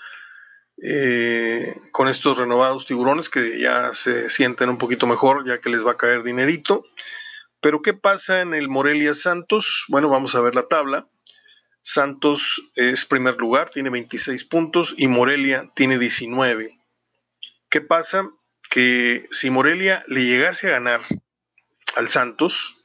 Eh, 0.84 1.74
con 1.92 2.10
estos 2.10 2.38
renovados 2.38 2.86
tiburones 2.86 3.30
que 3.30 3.60
ya 3.60 3.94
se 3.94 4.30
sienten 4.30 4.70
un 4.70 4.77
poquito 4.77 5.08
mejor, 5.08 5.48
ya 5.48 5.62
que 5.62 5.70
les 5.70 5.86
va 5.86 5.92
a 5.92 5.98
caer 5.98 6.24
dinerito. 6.24 6.86
Pero 7.62 7.82
¿qué 7.82 7.94
pasa 7.94 8.42
en 8.42 8.54
el 8.54 8.68
Morelia 8.68 9.13
Santos? 9.13 9.86
Bueno, 9.88 10.10
vamos 10.10 10.36
a 10.36 10.42
ver 10.42 10.54
la 10.54 10.68
tabla. 10.68 11.08
Santos 11.82 12.62
es 12.75 13.06
primer 13.06 13.38
lugar, 13.38 13.70
tiene 13.70 13.89
26 13.89 14.44
puntos 14.46 14.94
y 14.98 15.08
Morelia 15.08 15.72
tiene 15.75 15.98
19. 15.98 16.77
¿Qué 17.70 17.82
pasa? 17.82 18.30
Que 18.70 19.27
si 19.32 19.50
Morelia 19.50 20.04
le 20.08 20.25
llegase 20.25 20.68
a 20.68 20.72
ganar 20.72 21.01
al 21.96 22.10
Santos, 22.10 22.75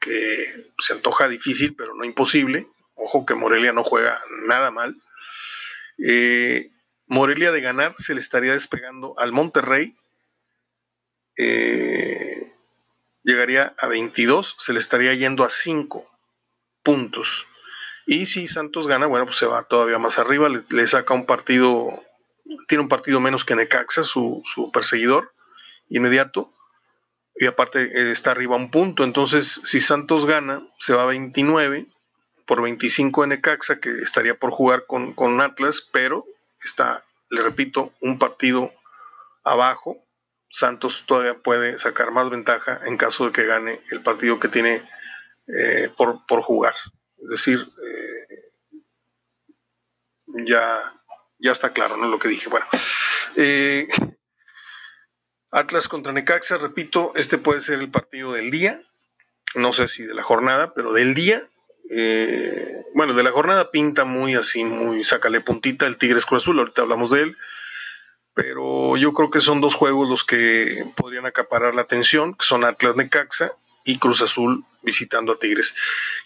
que 0.00 0.72
se 0.78 0.92
antoja 0.92 1.28
difícil, 1.28 1.76
pero 1.76 1.94
no 1.94 2.04
imposible, 2.04 2.66
ojo 3.04 3.26
que 3.26 3.34
Morelia 3.34 3.72
no 3.72 3.84
juega 3.84 4.20
nada 4.46 4.70
mal, 4.70 4.96
eh, 5.98 6.70
Morelia 7.06 7.52
de 7.52 7.60
ganar 7.60 7.94
se 7.98 8.14
le 8.14 8.20
estaría 8.20 8.52
despegando 8.52 9.14
al 9.18 9.32
Monterrey. 9.32 9.94
Eh, 11.36 12.52
llegaría 13.22 13.74
a 13.78 13.86
22, 13.86 14.56
se 14.58 14.72
le 14.72 14.78
estaría 14.78 15.14
yendo 15.14 15.44
a 15.44 15.50
5 15.50 16.06
puntos. 16.82 17.46
Y 18.06 18.26
si 18.26 18.48
Santos 18.48 18.88
gana, 18.88 19.06
bueno, 19.06 19.26
pues 19.26 19.36
se 19.36 19.46
va 19.46 19.64
todavía 19.64 19.98
más 19.98 20.18
arriba, 20.18 20.48
le, 20.48 20.86
saca 20.86 21.14
un 21.14 21.26
partido, 21.26 22.02
tiene 22.66 22.82
un 22.82 22.88
partido 22.88 23.20
menos 23.20 23.44
que 23.44 23.54
Necaxa, 23.54 24.04
su, 24.04 24.42
su 24.46 24.72
perseguidor 24.72 25.32
inmediato. 25.88 26.50
Y 27.34 27.46
aparte 27.46 27.82
eh, 27.82 28.10
está 28.10 28.32
arriba 28.32 28.56
un 28.56 28.70
punto. 28.70 29.04
Entonces, 29.04 29.60
si 29.64 29.80
Santos 29.80 30.26
gana, 30.26 30.66
se 30.78 30.94
va 30.94 31.04
a 31.04 31.06
29 31.06 31.86
por 32.46 32.62
25 32.62 33.22
de 33.22 33.28
Necaxa, 33.28 33.80
que 33.80 33.90
estaría 34.02 34.34
por 34.34 34.50
jugar 34.50 34.86
con, 34.86 35.12
con 35.12 35.40
Atlas, 35.40 35.86
pero 35.92 36.26
está, 36.62 37.04
le 37.30 37.42
repito, 37.42 37.92
un 38.00 38.18
partido 38.18 38.72
abajo. 39.44 39.98
Santos 40.50 41.04
todavía 41.06 41.34
puede 41.34 41.78
sacar 41.78 42.10
más 42.10 42.28
ventaja 42.28 42.80
en 42.84 42.96
caso 42.98 43.26
de 43.26 43.32
que 43.32 43.46
gane 43.46 43.80
el 43.90 44.02
partido 44.02 44.38
que 44.38 44.48
tiene 44.48 44.82
eh, 45.46 45.90
por, 45.96 46.42
jugar. 46.42 46.74
Es 47.22 47.30
decir, 47.30 47.58
eh, 47.58 48.52
ya, 50.46 50.94
ya 51.38 51.52
está 51.52 51.72
claro 51.72 51.96
¿no? 51.96 52.06
lo 52.08 52.18
que 52.18 52.28
dije. 52.28 52.50
Bueno, 52.50 52.66
eh, 53.36 53.88
Atlas 55.50 55.88
contra 55.88 56.12
Necaxa, 56.12 56.58
repito, 56.58 57.12
este 57.14 57.38
puede 57.38 57.60
ser 57.60 57.80
el 57.80 57.90
partido 57.90 58.32
del 58.32 58.50
día. 58.50 58.82
No 59.54 59.72
sé 59.72 59.88
si 59.88 60.02
de 60.02 60.14
la 60.14 60.22
jornada, 60.22 60.74
pero 60.74 60.92
del 60.92 61.14
día 61.14 61.46
eh, 61.90 62.84
bueno, 62.94 63.14
de 63.14 63.22
la 63.22 63.32
jornada 63.32 63.70
pinta 63.70 64.04
muy 64.04 64.34
así, 64.34 64.64
muy 64.64 65.04
sácale 65.04 65.40
puntita 65.40 65.86
el 65.86 65.98
Tigres 65.98 66.26
Cruz 66.26 66.42
Azul, 66.42 66.58
ahorita 66.58 66.82
hablamos 66.82 67.10
de 67.10 67.22
él, 67.22 67.36
pero 68.34 68.96
yo 68.96 69.12
creo 69.12 69.30
que 69.30 69.40
son 69.40 69.60
dos 69.60 69.74
juegos 69.74 70.08
los 70.08 70.24
que 70.24 70.84
podrían 70.96 71.26
acaparar 71.26 71.74
la 71.74 71.82
atención, 71.82 72.34
que 72.34 72.44
son 72.44 72.64
Atlas 72.64 72.96
Necaxa 72.96 73.52
y 73.84 73.98
Cruz 73.98 74.22
Azul 74.22 74.64
visitando 74.82 75.32
a 75.32 75.38
Tigres. 75.38 75.74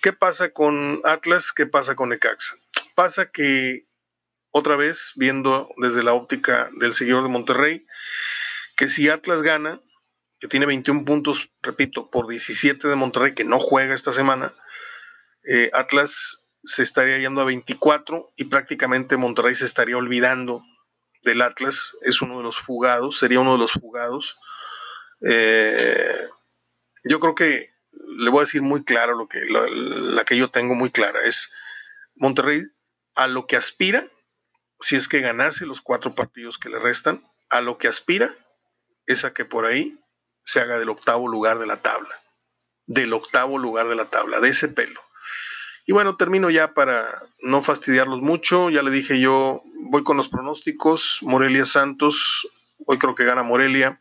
¿Qué 0.02 0.12
pasa 0.12 0.50
con 0.50 1.00
Atlas? 1.04 1.52
¿Qué 1.52 1.66
pasa 1.66 1.96
con 1.96 2.10
Necaxa? 2.10 2.56
Pasa 2.94 3.30
que 3.30 3.86
otra 4.50 4.76
vez, 4.76 5.12
viendo 5.16 5.68
desde 5.76 6.02
la 6.02 6.14
óptica 6.14 6.70
del 6.78 6.94
seguidor 6.94 7.22
de 7.22 7.28
Monterrey, 7.28 7.86
que 8.76 8.88
si 8.88 9.08
Atlas 9.08 9.42
gana, 9.42 9.80
que 10.40 10.48
tiene 10.48 10.66
21 10.66 11.04
puntos, 11.04 11.50
repito, 11.60 12.10
por 12.10 12.28
17 12.28 12.88
de 12.88 12.96
Monterrey, 12.96 13.34
que 13.34 13.44
no 13.44 13.58
juega 13.58 13.94
esta 13.94 14.12
semana, 14.12 14.54
eh, 15.49 15.71
Atlas 15.73 16.49
se 16.65 16.83
estaría 16.83 17.19
yendo 17.19 17.41
a 17.41 17.45
24 17.45 18.33
y 18.37 18.45
prácticamente 18.45 19.17
Monterrey 19.17 19.55
se 19.55 19.65
estaría 19.65 19.97
olvidando 19.97 20.62
del 21.23 21.43
Atlas. 21.43 21.97
Es 22.03 22.21
uno 22.21 22.38
de 22.38 22.43
los 22.43 22.59
fugados, 22.59 23.19
sería 23.19 23.41
uno 23.41 23.53
de 23.53 23.59
los 23.59 23.73
fugados. 23.73 24.37
Eh, 25.21 26.29
yo 27.05 27.21
creo 27.21 27.35
que 27.35 27.71
le 28.19 28.31
voy 28.31 28.41
a 28.41 28.45
decir 28.45 28.62
muy 28.62 28.85
claro 28.85 29.17
lo 29.17 29.29
que 29.29 29.45
la, 29.47 30.25
que 30.25 30.37
yo 30.37 30.50
tengo 30.50 30.75
muy 30.75 30.91
clara 30.91 31.21
es 31.25 31.53
Monterrey 32.17 32.62
a 33.15 33.26
lo 33.26 33.47
que 33.47 33.57
aspira, 33.57 34.07
si 34.81 34.97
es 34.97 35.09
que 35.09 35.21
ganase 35.21 35.67
los 35.67 35.81
cuatro 35.81 36.15
partidos 36.15 36.59
que 36.59 36.69
le 36.69 36.79
restan, 36.79 37.25
a 37.49 37.61
lo 37.61 37.79
que 37.79 37.88
aspira 37.88 38.35
es 39.07 39.25
a 39.25 39.33
que 39.33 39.45
por 39.45 39.65
ahí 39.67 39.99
se 40.45 40.61
haga 40.61 40.79
del 40.79 40.91
octavo 40.91 41.29
lugar 41.29 41.59
de 41.59 41.67
la 41.67 41.81
tabla, 41.81 42.15
del 42.87 43.12
octavo 43.12 43.59
lugar 43.59 43.88
de 43.88 43.97
la 43.97 44.11
tabla, 44.11 44.41
de 44.41 44.50
ese 44.50 44.69
pelo. 44.69 45.00
Y 45.87 45.93
bueno, 45.93 46.16
termino 46.16 46.50
ya 46.50 46.75
para 46.75 47.23
no 47.40 47.62
fastidiarlos 47.62 48.21
mucho. 48.21 48.71
Ya 48.71 48.83
le 48.83 48.90
dije 48.90 49.21
yo, 49.21 49.62
voy 49.83 50.02
con 50.02 50.16
los 50.16 50.28
pronósticos. 50.28 51.21
Morelia 51.23 51.64
Santos, 51.64 52.49
hoy 52.87 52.99
creo 52.99 53.14
que 53.14 53.25
gana 53.25 53.45
Morelia. 53.45 54.00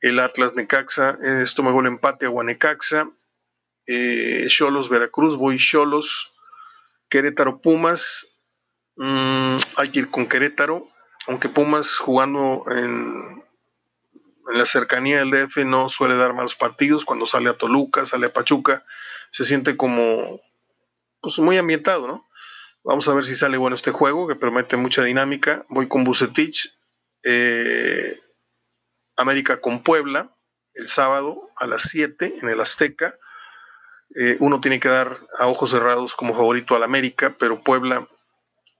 El 0.00 0.18
Atlas 0.18 0.54
Necaxa, 0.54 1.16
esto 1.42 1.62
me 1.62 1.76
el 1.78 1.86
empate 1.86 2.26
a 2.26 2.30
Guanecaxa. 2.30 3.10
Eh, 3.86 4.46
Cholos 4.48 4.88
Veracruz, 4.88 5.36
voy 5.36 5.58
Cholos. 5.58 6.32
Querétaro 7.08 7.60
Pumas, 7.60 8.28
mm, 8.96 9.56
hay 9.76 9.90
que 9.90 10.00
ir 10.00 10.10
con 10.10 10.26
Querétaro, 10.26 10.88
aunque 11.26 11.48
Pumas 11.48 11.96
jugando 11.98 12.64
en 12.70 13.42
la 14.52 14.66
cercanía 14.66 15.18
del 15.18 15.30
DF 15.30 15.64
no 15.64 15.88
suele 15.88 16.16
dar 16.16 16.34
malos 16.34 16.54
partidos, 16.54 17.04
cuando 17.04 17.26
sale 17.26 17.48
a 17.48 17.56
Toluca, 17.56 18.04
sale 18.04 18.26
a 18.26 18.32
Pachuca, 18.32 18.84
se 19.30 19.44
siente 19.44 19.76
como 19.76 20.40
pues, 21.20 21.38
muy 21.38 21.56
ambientado, 21.56 22.06
¿no? 22.06 22.28
Vamos 22.84 23.08
a 23.08 23.14
ver 23.14 23.24
si 23.24 23.34
sale 23.34 23.58
bueno 23.58 23.76
este 23.76 23.90
juego, 23.90 24.28
que 24.28 24.34
promete 24.34 24.76
mucha 24.76 25.02
dinámica. 25.02 25.66
Voy 25.68 25.88
con 25.88 26.04
Bucetich, 26.04 26.78
eh, 27.22 28.18
América 29.16 29.60
con 29.60 29.82
Puebla, 29.82 30.34
el 30.74 30.88
sábado 30.88 31.50
a 31.56 31.66
las 31.66 31.82
7 31.82 32.38
en 32.40 32.48
el 32.48 32.60
Azteca. 32.60 33.14
Eh, 34.14 34.36
uno 34.40 34.60
tiene 34.60 34.80
que 34.80 34.88
dar 34.88 35.18
a 35.38 35.48
ojos 35.48 35.70
cerrados 35.70 36.14
como 36.14 36.34
favorito 36.34 36.74
al 36.74 36.82
América, 36.82 37.34
pero 37.38 37.62
Puebla, 37.62 38.08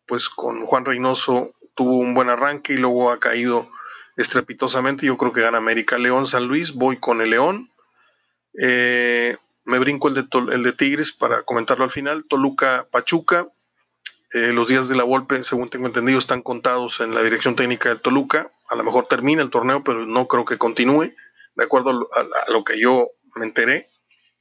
pues 0.07 0.29
con 0.29 0.65
Juan 0.65 0.85
Reynoso 0.85 1.51
tuvo 1.75 1.97
un 1.99 2.15
buen 2.15 2.31
arranque 2.31 2.73
y 2.73 2.79
luego 2.79 3.11
ha 3.11 3.21
caído 3.21 3.69
estrepitosamente. 4.17 5.07
Yo 5.07 5.19
creo 5.19 5.33
que 5.33 5.43
gana 5.43 5.59
América. 5.59 5.99
León 5.99 6.27
San 6.27 6.47
Luis, 6.47 6.73
voy 6.73 6.99
con 6.99 7.21
el 7.21 7.31
León. 7.31 7.71
Eh, 8.61 9.37
me 9.69 9.79
brinco 9.79 10.09
el 10.09 10.15
de, 10.15 10.27
el 10.51 10.63
de 10.63 10.73
Tigres 10.73 11.13
para 11.13 11.43
comentarlo 11.43 11.85
al 11.85 11.91
final. 11.91 12.25
Toluca 12.27 12.87
Pachuca. 12.91 13.47
Eh, 14.33 14.53
los 14.55 14.69
días 14.69 14.89
de 14.89 14.97
la 14.97 15.05
Volpe, 15.05 15.43
según 15.43 15.69
tengo 15.69 15.87
entendido, 15.87 16.19
están 16.19 16.41
contados 16.41 17.01
en 17.01 17.15
la 17.15 17.23
dirección 17.23 17.55
técnica 17.55 17.91
de 17.91 17.97
Toluca. 17.97 18.51
A 18.71 18.77
lo 18.77 18.83
mejor 18.83 19.09
termina 19.09 19.43
el 19.43 19.51
torneo, 19.51 19.85
pero 19.85 20.07
no 20.07 20.27
creo 20.27 20.47
que 20.47 20.57
continúe, 20.57 21.13
de 21.55 21.65
acuerdo 21.65 22.09
a, 22.15 22.51
lo 22.51 22.65
que 22.65 22.81
yo 22.81 23.09
me 23.35 23.45
enteré 23.45 23.91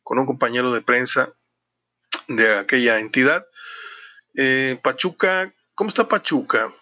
con 0.01 0.17
un 0.17 0.25
compañero 0.25 0.72
de 0.72 0.79
prensa 0.79 1.34
de 2.29 2.55
aquella 2.55 2.98
entidad. 3.00 3.46
Eh, 4.38 4.79
Pachuca, 4.81 5.53
¿cómo 5.75 5.89
está 5.89 6.07
Pachuca? 6.07 6.74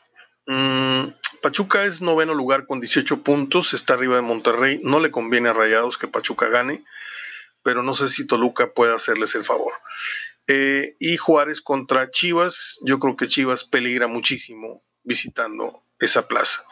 Mm, 0.46 1.06
Pachuca 1.42 1.86
es 1.86 2.00
noveno 2.00 2.36
lugar 2.36 2.68
con 2.68 2.80
18 2.80 3.24
puntos, 3.24 3.74
está 3.74 3.96
arriba 3.96 4.18
de 4.18 4.22
Monterrey. 4.22 4.80
No 4.84 5.00
le 5.00 5.10
conviene 5.10 5.50
a 5.50 5.54
Rayados 5.54 5.98
que 5.98 6.08
Pachuca 6.08 6.48
gane 6.48 6.86
pero 7.66 7.82
no 7.82 7.96
sé 7.96 8.10
si 8.10 8.28
Toluca 8.28 8.74
puede 8.74 8.94
hacerles 8.94 9.34
el 9.34 9.44
favor. 9.44 9.74
Eh, 10.46 10.96
y 11.00 11.18
Juárez 11.18 11.62
contra 11.62 12.12
Chivas, 12.12 12.78
yo 12.84 13.00
creo 13.00 13.18
que 13.18 13.28
Chivas 13.28 13.64
peligra 13.64 14.06
muchísimo 14.06 14.84
visitando 15.04 15.84
esa 15.98 16.28
plaza. 16.28 16.64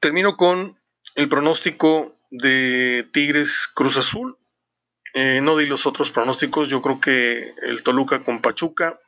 Termino 0.00 0.38
con 0.38 0.80
el 1.16 1.28
pronóstico 1.28 2.18
de 2.30 3.06
Tigres 3.12 3.68
Cruz 3.74 3.98
Azul. 3.98 4.38
Eh, 5.12 5.42
no 5.42 5.54
di 5.58 5.66
los 5.66 5.84
otros 5.84 6.10
pronósticos, 6.10 6.70
yo 6.70 6.80
creo 6.80 6.98
que 6.98 7.52
el 7.60 7.82
Toluca 7.82 8.24
con 8.24 8.40
Pachuca. 8.40 8.98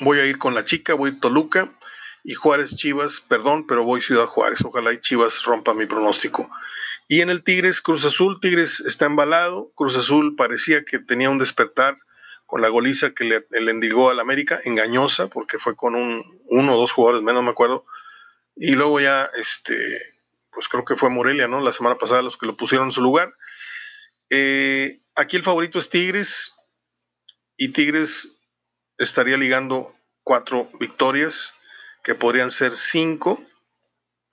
Voy 0.00 0.18
a 0.18 0.26
ir 0.26 0.38
con 0.38 0.56
la 0.56 0.64
chica, 0.64 0.94
voy 0.94 1.20
Toluca 1.20 1.72
y 2.24 2.34
Juárez 2.34 2.74
Chivas, 2.74 3.20
perdón, 3.20 3.68
pero 3.68 3.84
voy 3.84 4.02
Ciudad 4.02 4.26
Juárez. 4.26 4.64
Ojalá 4.64 4.92
y 4.92 4.98
Chivas 4.98 5.44
rompa 5.44 5.72
mi 5.72 5.86
pronóstico. 5.86 6.50
Y 7.08 7.20
en 7.20 7.30
el 7.30 7.44
Tigres, 7.44 7.80
Cruz 7.80 8.04
Azul, 8.04 8.38
Tigres 8.40 8.80
está 8.80 9.06
embalado. 9.06 9.72
Cruz 9.74 9.96
Azul 9.96 10.36
parecía 10.36 10.84
que 10.84 10.98
tenía 10.98 11.30
un 11.30 11.38
despertar 11.38 11.96
con 12.46 12.62
la 12.62 12.68
goliza 12.68 13.14
que 13.14 13.24
le, 13.24 13.46
le 13.50 13.70
endigó 13.70 14.10
al 14.10 14.20
América, 14.20 14.60
engañosa, 14.64 15.28
porque 15.28 15.58
fue 15.58 15.74
con 15.74 15.94
un, 15.94 16.40
uno 16.46 16.74
o 16.74 16.78
dos 16.78 16.92
jugadores 16.92 17.22
menos, 17.22 17.42
me 17.42 17.50
acuerdo. 17.50 17.84
Y 18.56 18.72
luego 18.72 19.00
ya, 19.00 19.28
este, 19.36 20.00
pues 20.52 20.68
creo 20.68 20.84
que 20.84 20.96
fue 20.96 21.08
Morelia, 21.08 21.48
¿no? 21.48 21.60
La 21.60 21.72
semana 21.72 21.96
pasada 21.96 22.22
los 22.22 22.36
que 22.36 22.46
lo 22.46 22.56
pusieron 22.56 22.88
en 22.88 22.92
su 22.92 23.00
lugar. 23.00 23.34
Eh, 24.30 25.00
aquí 25.14 25.36
el 25.36 25.42
favorito 25.42 25.78
es 25.78 25.90
Tigres 25.90 26.54
y 27.56 27.68
Tigres 27.68 28.36
estaría 28.98 29.36
ligando 29.36 29.94
cuatro 30.22 30.70
victorias, 30.78 31.54
que 32.04 32.14
podrían 32.14 32.50
ser 32.50 32.76
cinco 32.76 33.40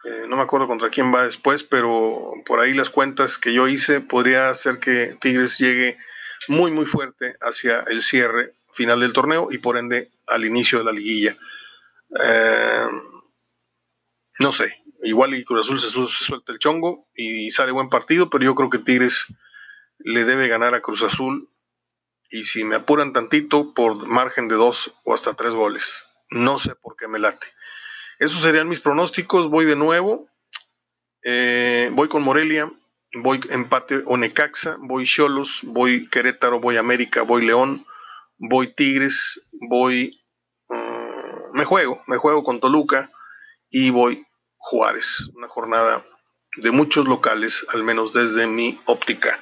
eh, 0.05 0.25
no 0.27 0.37
me 0.37 0.43
acuerdo 0.43 0.67
contra 0.67 0.89
quién 0.89 1.13
va 1.13 1.25
después, 1.25 1.63
pero 1.63 2.33
por 2.45 2.61
ahí 2.61 2.73
las 2.73 2.89
cuentas 2.89 3.37
que 3.37 3.53
yo 3.53 3.67
hice 3.67 3.99
podría 3.99 4.49
hacer 4.49 4.79
que 4.79 5.17
Tigres 5.19 5.57
llegue 5.57 5.97
muy 6.47 6.71
muy 6.71 6.85
fuerte 6.85 7.35
hacia 7.41 7.81
el 7.81 8.01
cierre 8.01 8.53
final 8.73 9.01
del 9.01 9.13
torneo 9.13 9.49
y 9.51 9.57
por 9.57 9.77
ende 9.77 10.09
al 10.25 10.45
inicio 10.45 10.79
de 10.79 10.85
la 10.85 10.91
liguilla. 10.91 11.35
Eh, 12.17 12.87
no 14.39 14.53
sé, 14.53 14.81
igual 15.03 15.43
Cruz 15.43 15.65
Azul 15.65 15.81
se, 15.81 16.23
suelta 16.23 16.53
el 16.53 16.59
chongo 16.59 17.07
y 17.13 17.51
sale 17.51 17.73
buen 17.73 17.89
partido, 17.89 18.29
pero 18.29 18.45
yo 18.45 18.55
creo 18.55 18.69
que 18.69 18.79
Tigres 18.79 19.25
le 19.99 20.23
debe 20.23 20.47
ganar 20.47 20.75
a 20.75 20.81
Cruz 20.81 21.03
Azul 21.03 21.49
y 22.29 22.45
si 22.45 22.63
me 22.63 22.75
apuran 22.75 23.11
tantito 23.11 23.73
por 23.73 24.07
margen 24.07 24.47
de 24.47 24.55
dos 24.55 24.93
o 25.03 25.13
hasta 25.13 25.33
tres 25.33 25.51
goles. 25.51 26.05
No 26.29 26.57
sé 26.57 26.75
por 26.75 26.95
qué 26.95 27.07
me 27.07 27.19
late. 27.19 27.47
Esos 28.19 28.41
serían 28.41 28.67
mis 28.67 28.81
pronósticos. 28.81 29.49
Voy 29.49 29.65
de 29.65 29.75
nuevo. 29.75 30.27
Eh, 31.23 31.89
voy 31.93 32.09
con 32.09 32.21
Morelia. 32.21 32.71
Voy 33.13 33.39
empate 33.49 34.03
o 34.05 34.17
Necaxa. 34.17 34.75
Voy 34.79 35.05
Cholos. 35.05 35.61
Voy 35.63 36.07
Querétaro. 36.09 36.59
Voy 36.59 36.77
América. 36.77 37.21
Voy 37.21 37.45
León. 37.45 37.85
Voy 38.37 38.73
Tigres. 38.73 39.41
Voy. 39.51 40.21
Mm, 40.67 41.57
me 41.57 41.65
juego. 41.65 42.03
Me 42.07 42.17
juego 42.17 42.43
con 42.43 42.59
Toluca. 42.59 43.09
Y 43.69 43.89
voy 43.89 44.25
Juárez. 44.57 45.31
Una 45.35 45.47
jornada 45.47 46.03
de 46.57 46.71
muchos 46.71 47.07
locales, 47.07 47.65
al 47.69 47.83
menos 47.83 48.13
desde 48.13 48.47
mi 48.47 48.77
óptica. 48.85 49.39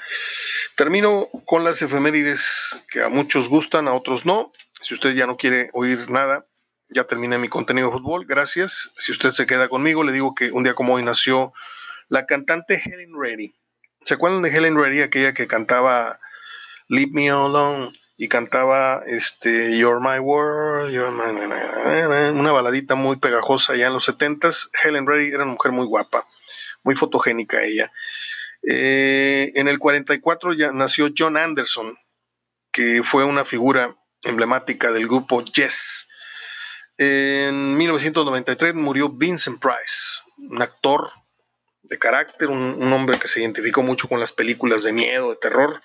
Termino 0.75 1.29
con 1.45 1.63
las 1.63 1.81
efemérides 1.81 2.79
que 2.91 3.01
a 3.01 3.09
muchos 3.09 3.49
gustan, 3.49 3.87
a 3.87 3.93
otros 3.93 4.25
no. 4.25 4.51
Si 4.81 4.93
usted 4.93 5.15
ya 5.15 5.25
no 5.25 5.37
quiere 5.37 5.69
oír 5.73 6.09
nada, 6.09 6.45
ya 6.89 7.03
terminé 7.03 7.37
mi 7.37 7.49
contenido 7.49 7.87
de 7.87 7.93
fútbol, 7.93 8.25
gracias. 8.25 8.93
Si 8.97 9.11
usted 9.11 9.31
se 9.31 9.45
queda 9.45 9.67
conmigo, 9.67 10.03
le 10.03 10.11
digo 10.11 10.33
que 10.35 10.51
un 10.51 10.63
día 10.63 10.73
como 10.73 10.93
hoy 10.93 11.03
nació 11.03 11.53
la 12.07 12.25
cantante 12.25 12.81
Helen 12.83 13.11
Reddy. 13.19 13.55
¿Se 14.05 14.13
acuerdan 14.13 14.41
de 14.41 14.55
Helen 14.55 14.77
Reddy, 14.77 15.01
aquella 15.01 15.33
que 15.33 15.47
cantaba 15.47 16.17
Leave 16.87 17.11
Me 17.11 17.29
Alone 17.29 17.91
y 18.15 18.29
cantaba 18.29 19.03
este 19.05 19.77
You're 19.77 19.99
My 19.99 20.19
World, 20.19 20.93
You're 20.93 21.11
My... 21.11 22.39
una 22.39 22.51
baladita 22.51 22.95
muy 22.95 23.17
pegajosa 23.17 23.75
ya 23.75 23.87
en 23.87 23.93
los 23.93 24.07
70s? 24.07 24.69
Helen 24.83 25.05
Reddy 25.05 25.27
era 25.27 25.43
una 25.43 25.53
mujer 25.53 25.73
muy 25.73 25.85
guapa, 25.85 26.25
muy 26.83 26.95
fotogénica 26.95 27.63
ella. 27.63 27.91
Eh, 28.63 29.51
en 29.55 29.67
el 29.67 29.77
44 29.77 30.53
ya 30.53 30.71
nació 30.71 31.09
John 31.15 31.35
Anderson, 31.35 31.97
que 32.71 33.03
fue 33.03 33.25
una 33.25 33.43
figura 33.43 33.95
emblemática 34.23 34.91
del 34.91 35.07
grupo 35.07 35.43
Yes 35.43 36.06
en 36.97 37.77
1993 37.77 38.73
murió 38.73 39.09
Vincent 39.09 39.61
Price, 39.61 40.21
un 40.37 40.61
actor 40.61 41.09
de 41.83 41.99
carácter, 41.99 42.49
un, 42.49 42.91
hombre 42.91 43.19
que 43.19 43.27
se 43.27 43.41
identificó 43.41 43.81
mucho 43.81 44.07
con 44.07 44.19
las 44.19 44.33
películas 44.33 44.83
de 44.83 44.93
miedo, 44.93 45.29
de 45.29 45.37
terror, 45.37 45.81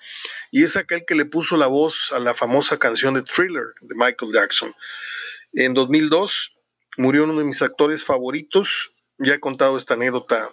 y 0.51 0.63
es 0.63 0.75
aquel 0.75 1.05
que 1.05 1.15
le 1.15 1.25
puso 1.25 1.55
la 1.55 1.67
voz 1.67 2.11
a 2.11 2.19
la 2.19 2.33
famosa 2.33 2.77
canción 2.77 3.13
de 3.13 3.21
Thriller 3.21 3.67
de 3.81 3.95
Michael 3.95 4.31
Jackson. 4.33 4.75
En 5.53 5.73
2002 5.73 6.53
murió 6.97 7.23
uno 7.23 7.37
de 7.37 7.45
mis 7.45 7.61
actores 7.61 8.03
favoritos, 8.03 8.91
ya 9.17 9.35
he 9.35 9.39
contado 9.39 9.77
esta 9.77 9.93
anécdota 9.93 10.51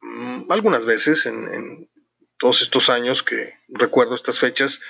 mm, 0.00 0.50
algunas 0.50 0.84
veces 0.84 1.26
en, 1.26 1.88
todos 2.38 2.60
estos 2.60 2.90
años 2.90 3.22
que 3.22 3.54
recuerdo 3.68 4.16
estas 4.16 4.40
fechas 4.40 4.80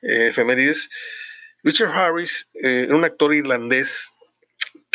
eh, 0.00 0.28
efemérides. 0.28 0.88
Richard 1.62 1.90
Harris 1.90 2.48
eh, 2.62 2.86
un 2.88 3.04
actor 3.04 3.34
irlandés 3.34 4.10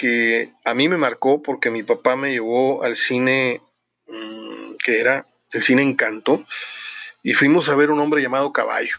que 0.03 0.51
a 0.65 0.73
mí 0.73 0.89
me 0.89 0.97
marcó 0.97 1.41
porque 1.41 1.69
mi 1.69 1.81
papá 1.81 2.17
me 2.17 2.31
llevó 2.31 2.83
al 2.83 2.97
cine 2.97 3.61
mm, 4.05 4.75
que 4.83 4.99
era 4.99 5.25
el 5.53 5.63
cine 5.63 5.81
Encanto, 5.81 6.45
y 7.21 7.31
fuimos 7.31 7.69
a 7.69 7.75
ver 7.75 7.89
un 7.89 8.01
hombre 8.01 8.21
llamado 8.21 8.51
Caballo. 8.51 8.97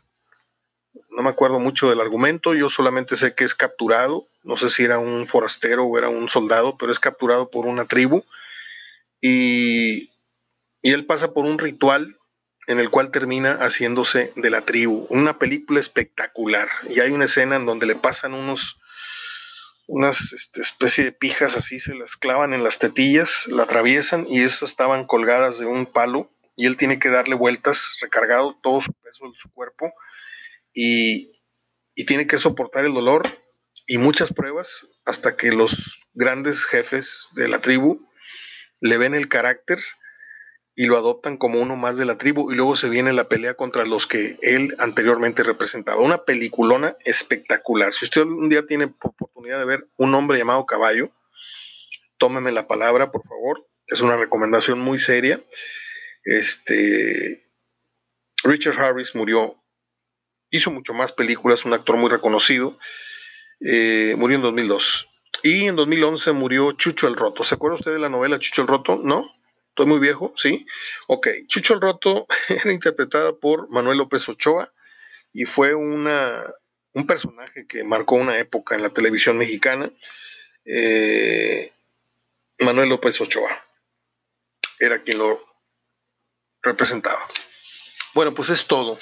No 1.10 1.22
me 1.22 1.28
acuerdo 1.28 1.60
mucho 1.60 1.90
del 1.90 2.00
argumento, 2.00 2.54
yo 2.54 2.70
solamente 2.70 3.16
sé 3.16 3.34
que 3.34 3.44
es 3.44 3.54
capturado, 3.54 4.24
no 4.44 4.56
sé 4.56 4.70
si 4.70 4.82
era 4.82 4.98
un 4.98 5.26
forastero 5.26 5.84
o 5.84 5.98
era 5.98 6.08
un 6.08 6.30
soldado, 6.30 6.78
pero 6.78 6.90
es 6.90 6.98
capturado 6.98 7.50
por 7.50 7.66
una 7.66 7.84
tribu 7.84 8.24
y, 9.20 10.10
y 10.80 10.92
él 10.92 11.04
pasa 11.04 11.34
por 11.34 11.44
un 11.44 11.58
ritual 11.58 12.16
en 12.66 12.80
el 12.80 12.88
cual 12.88 13.10
termina 13.10 13.58
haciéndose 13.60 14.32
de 14.36 14.48
la 14.48 14.62
tribu. 14.62 15.06
Una 15.10 15.38
película 15.38 15.80
espectacular. 15.80 16.70
Y 16.88 17.00
hay 17.00 17.10
una 17.10 17.26
escena 17.26 17.56
en 17.56 17.66
donde 17.66 17.84
le 17.84 17.94
pasan 17.94 18.32
unos, 18.32 18.78
unas 19.86 20.32
este, 20.32 20.62
especie 20.62 21.04
de 21.04 21.12
pijas 21.12 21.56
así, 21.56 21.78
se 21.78 21.94
las 21.94 22.16
clavan 22.16 22.54
en 22.54 22.64
las 22.64 22.78
tetillas, 22.78 23.46
la 23.46 23.64
atraviesan 23.64 24.26
y 24.28 24.40
esas 24.40 24.70
estaban 24.70 25.06
colgadas 25.06 25.58
de 25.58 25.66
un 25.66 25.86
palo 25.86 26.30
y 26.56 26.66
él 26.66 26.76
tiene 26.76 26.98
que 26.98 27.10
darle 27.10 27.34
vueltas, 27.34 27.96
recargado 28.00 28.58
todo 28.62 28.80
su 28.80 28.92
peso 28.92 29.30
de 29.30 29.36
su 29.36 29.52
cuerpo 29.52 29.92
y, 30.72 31.40
y 31.94 32.06
tiene 32.06 32.26
que 32.26 32.38
soportar 32.38 32.84
el 32.84 32.94
dolor 32.94 33.38
y 33.86 33.98
muchas 33.98 34.32
pruebas 34.32 34.88
hasta 35.04 35.36
que 35.36 35.52
los 35.52 36.02
grandes 36.14 36.64
jefes 36.64 37.28
de 37.32 37.48
la 37.48 37.58
tribu 37.58 38.00
le 38.80 38.98
ven 38.98 39.14
el 39.14 39.28
carácter 39.28 39.78
y 40.76 40.86
lo 40.86 40.96
adoptan 40.96 41.36
como 41.36 41.60
uno 41.60 41.76
más 41.76 41.96
de 41.96 42.04
la 42.04 42.18
tribu 42.18 42.50
y 42.50 42.56
luego 42.56 42.74
se 42.74 42.88
viene 42.88 43.12
la 43.12 43.28
pelea 43.28 43.54
contra 43.54 43.84
los 43.84 44.06
que 44.06 44.36
él 44.42 44.74
anteriormente 44.78 45.42
representaba. 45.44 46.00
Una 46.00 46.24
peliculona 46.24 46.96
espectacular. 47.04 47.92
Si 47.92 48.04
usted 48.04 48.22
un 48.22 48.48
día 48.48 48.66
tiene 48.66 48.86
oportunidad 49.00 49.58
de 49.60 49.66
ver 49.66 49.86
un 49.96 50.14
hombre 50.14 50.38
llamado 50.38 50.66
Caballo, 50.66 51.10
tómeme 52.18 52.50
la 52.50 52.66
palabra, 52.66 53.12
por 53.12 53.22
favor. 53.22 53.66
Es 53.86 54.00
una 54.00 54.16
recomendación 54.16 54.80
muy 54.80 54.98
seria. 54.98 55.40
Este 56.24 57.44
Richard 58.42 58.78
Harris 58.78 59.14
murió, 59.14 59.62
hizo 60.50 60.70
mucho 60.70 60.92
más 60.92 61.12
películas, 61.12 61.64
un 61.64 61.74
actor 61.74 61.96
muy 61.96 62.10
reconocido. 62.10 62.78
Eh, 63.60 64.16
murió 64.18 64.36
en 64.36 64.42
2002. 64.42 65.08
Y 65.44 65.66
en 65.66 65.76
2011 65.76 66.32
murió 66.32 66.72
Chucho 66.72 67.06
el 67.06 67.14
Roto. 67.14 67.44
¿Se 67.44 67.54
acuerda 67.54 67.76
usted 67.76 67.92
de 67.92 67.98
la 68.00 68.08
novela 68.08 68.40
Chucho 68.40 68.62
el 68.62 68.68
Roto? 68.68 69.00
¿No? 69.02 69.30
Estoy 69.74 69.86
muy 69.86 69.98
viejo, 69.98 70.32
¿sí? 70.36 70.64
Ok, 71.08 71.26
Chucho 71.48 71.74
el 71.74 71.80
Roto 71.80 72.28
era 72.48 72.70
interpretada 72.70 73.34
por 73.34 73.68
Manuel 73.70 73.98
López 73.98 74.28
Ochoa 74.28 74.72
y 75.32 75.46
fue 75.46 75.74
una, 75.74 76.44
un 76.92 77.08
personaje 77.08 77.66
que 77.66 77.82
marcó 77.82 78.14
una 78.14 78.38
época 78.38 78.76
en 78.76 78.82
la 78.82 78.90
televisión 78.90 79.36
mexicana. 79.36 79.90
Eh, 80.64 81.72
Manuel 82.60 82.88
López 82.88 83.20
Ochoa 83.20 83.50
era 84.78 85.02
quien 85.02 85.18
lo 85.18 85.44
representaba. 86.62 87.26
Bueno, 88.14 88.32
pues 88.32 88.50
es 88.50 88.68
todo. 88.68 88.96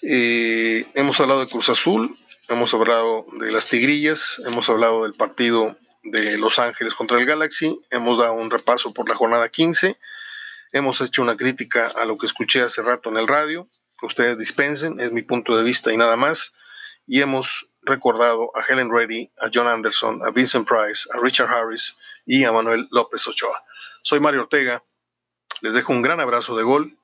Eh, 0.00 0.86
hemos 0.94 1.20
hablado 1.20 1.40
de 1.40 1.48
Cruz 1.48 1.68
Azul, 1.68 2.16
hemos 2.48 2.72
hablado 2.72 3.26
de 3.38 3.52
las 3.52 3.66
Tigrillas, 3.66 4.40
hemos 4.46 4.70
hablado 4.70 5.02
del 5.02 5.12
partido 5.12 5.76
de 6.02 6.36
Los 6.38 6.58
Ángeles 6.58 6.94
contra 6.94 7.18
el 7.18 7.26
Galaxy. 7.26 7.80
Hemos 7.90 8.18
dado 8.18 8.34
un 8.34 8.50
repaso 8.50 8.92
por 8.92 9.08
la 9.08 9.14
jornada 9.14 9.48
15. 9.48 9.98
Hemos 10.72 11.00
hecho 11.00 11.22
una 11.22 11.36
crítica 11.36 11.88
a 11.88 12.04
lo 12.04 12.18
que 12.18 12.26
escuché 12.26 12.62
hace 12.62 12.82
rato 12.82 13.10
en 13.10 13.16
el 13.16 13.28
radio. 13.28 13.68
Ustedes 14.02 14.38
dispensen, 14.38 14.98
es 14.98 15.12
mi 15.12 15.22
punto 15.22 15.56
de 15.56 15.62
vista 15.62 15.92
y 15.92 15.96
nada 15.96 16.16
más. 16.16 16.54
Y 17.06 17.20
hemos 17.20 17.68
recordado 17.82 18.50
a 18.56 18.62
Helen 18.62 18.90
Reddy, 18.90 19.30
a 19.38 19.48
John 19.52 19.68
Anderson, 19.68 20.20
a 20.24 20.30
Vincent 20.30 20.66
Price, 20.66 21.08
a 21.12 21.18
Richard 21.18 21.48
Harris 21.48 21.96
y 22.26 22.44
a 22.44 22.52
Manuel 22.52 22.88
López 22.90 23.26
Ochoa. 23.28 23.62
Soy 24.02 24.18
Mario 24.18 24.42
Ortega. 24.42 24.82
Les 25.60 25.74
dejo 25.74 25.92
un 25.92 26.02
gran 26.02 26.20
abrazo 26.20 26.56
de 26.56 26.64
gol 26.64 26.96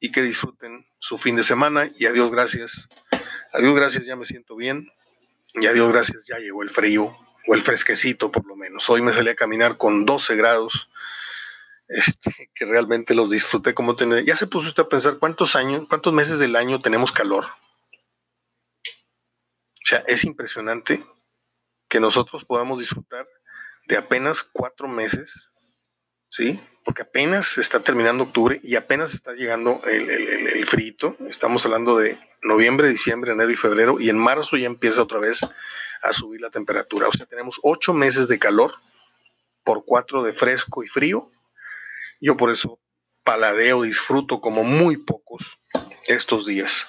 y 0.00 0.12
que 0.12 0.22
disfruten 0.22 0.86
su 0.98 1.18
fin 1.18 1.36
de 1.36 1.42
semana 1.42 1.90
y 1.98 2.06
adiós 2.06 2.30
gracias. 2.30 2.88
Adiós 3.52 3.74
gracias, 3.74 4.06
ya 4.06 4.16
me 4.16 4.24
siento 4.24 4.56
bien. 4.56 4.90
Y 5.54 5.66
adiós 5.66 5.92
gracias, 5.92 6.26
ya 6.26 6.38
llegó 6.38 6.62
el 6.62 6.70
frío 6.70 7.25
o 7.46 7.54
el 7.54 7.62
fresquecito 7.62 8.30
por 8.30 8.46
lo 8.46 8.56
menos. 8.56 8.88
Hoy 8.90 9.02
me 9.02 9.12
salí 9.12 9.30
a 9.30 9.36
caminar 9.36 9.76
con 9.76 10.04
12 10.04 10.36
grados, 10.36 10.88
este, 11.88 12.50
que 12.54 12.64
realmente 12.64 13.14
los 13.14 13.30
disfruté 13.30 13.74
como 13.74 13.96
tener. 13.96 14.24
Ya 14.24 14.36
se 14.36 14.46
puso 14.46 14.68
usted 14.68 14.82
a 14.82 14.88
pensar 14.88 15.18
cuántos 15.18 15.56
años, 15.56 15.86
cuántos 15.88 16.12
meses 16.12 16.38
del 16.38 16.56
año 16.56 16.80
tenemos 16.80 17.12
calor. 17.12 17.46
O 18.84 19.88
sea, 19.88 20.02
es 20.08 20.24
impresionante 20.24 21.02
que 21.88 22.00
nosotros 22.00 22.44
podamos 22.44 22.80
disfrutar 22.80 23.26
de 23.86 23.96
apenas 23.96 24.42
cuatro 24.42 24.88
meses, 24.88 25.50
¿sí? 26.28 26.58
Porque 26.84 27.02
apenas 27.02 27.56
está 27.58 27.80
terminando 27.80 28.24
octubre 28.24 28.60
y 28.64 28.74
apenas 28.74 29.14
está 29.14 29.34
llegando 29.34 29.80
el, 29.84 30.10
el, 30.10 30.48
el 30.48 30.66
frito. 30.66 31.16
Estamos 31.28 31.64
hablando 31.64 31.96
de 31.98 32.18
noviembre, 32.42 32.88
diciembre, 32.88 33.30
enero 33.30 33.52
y 33.52 33.56
febrero, 33.56 34.00
y 34.00 34.08
en 34.08 34.18
marzo 34.18 34.56
ya 34.56 34.66
empieza 34.66 35.02
otra 35.02 35.20
vez 35.20 35.46
a 36.02 36.12
subir 36.12 36.40
la 36.40 36.50
temperatura. 36.50 37.08
O 37.08 37.12
sea, 37.12 37.26
tenemos 37.26 37.60
ocho 37.62 37.92
meses 37.92 38.28
de 38.28 38.38
calor 38.38 38.74
por 39.64 39.84
cuatro 39.84 40.22
de 40.22 40.32
fresco 40.32 40.84
y 40.84 40.88
frío. 40.88 41.30
Yo 42.20 42.36
por 42.36 42.50
eso 42.50 42.80
paladeo, 43.24 43.82
disfruto 43.82 44.40
como 44.40 44.62
muy 44.62 44.96
pocos 44.96 45.58
estos 46.06 46.46
días. 46.46 46.86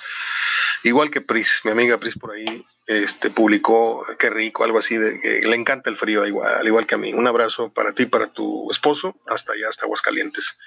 Igual 0.84 1.10
que 1.10 1.20
Pris, 1.22 1.62
mi 1.64 1.72
amiga 1.72 2.00
Pris 2.00 2.18
por 2.18 2.32
ahí 2.32 2.64
este, 2.86 3.32
publicó, 3.32 4.06
qué 4.20 4.30
rico, 4.30 4.64
algo 4.64 4.78
así, 4.78 4.98
le 4.98 5.56
encanta 5.56 5.90
el 5.90 5.98
frío, 5.98 6.26
igual, 6.26 6.60
al 6.60 6.68
igual 6.68 6.86
que 6.86 6.96
a 6.96 7.00
mí. 7.00 7.14
Un 7.14 7.28
abrazo 7.28 7.74
para 7.74 7.94
ti, 7.94 8.06
para 8.06 8.32
tu 8.32 8.72
esposo, 8.72 9.20
hasta 9.26 9.54
allá, 9.54 9.68
hasta 9.68 9.86
Aguascalientes. 9.86 10.58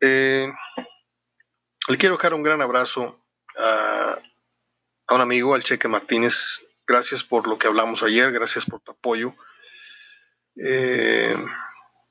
Eh, 0.00 0.52
le 1.88 1.96
quiero 1.96 2.16
dejar 2.16 2.34
un 2.34 2.42
gran 2.42 2.60
abrazo 2.60 3.24
a, 3.56 4.18
a 5.06 5.14
un 5.14 5.20
amigo, 5.20 5.54
al 5.54 5.62
Cheque 5.62 5.88
Martínez, 5.88 6.66
Gracias 6.92 7.24
por 7.24 7.48
lo 7.48 7.56
que 7.56 7.68
hablamos 7.68 8.02
ayer, 8.02 8.30
gracias 8.32 8.66
por 8.66 8.82
tu 8.82 8.92
apoyo. 8.92 9.32
Eh, 10.62 11.34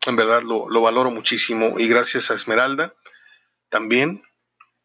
en 0.08 0.15
verdad 0.15 0.41
lo, 0.41 0.82
valoro 0.82 1.12
muchísimo 1.12 1.76
y 1.78 1.88
gracias 1.88 2.32
a 2.32 2.34
Esmeralda 2.34 2.96
también 3.70 4.24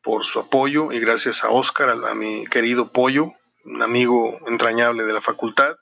por 0.02 0.26
su 0.26 0.38
apoyo 0.38 0.92
y 0.92 1.00
gracias 1.00 1.44
a 1.44 1.48
Oscar, 1.48 1.88
a, 1.88 2.14
mi 2.14 2.46
querido 2.48 2.92
Pollo, 2.92 3.32
un 3.64 3.82
amigo 3.82 4.38
entrañable 4.46 5.06
de 5.06 5.14
la 5.14 5.22
facultad. 5.22 5.78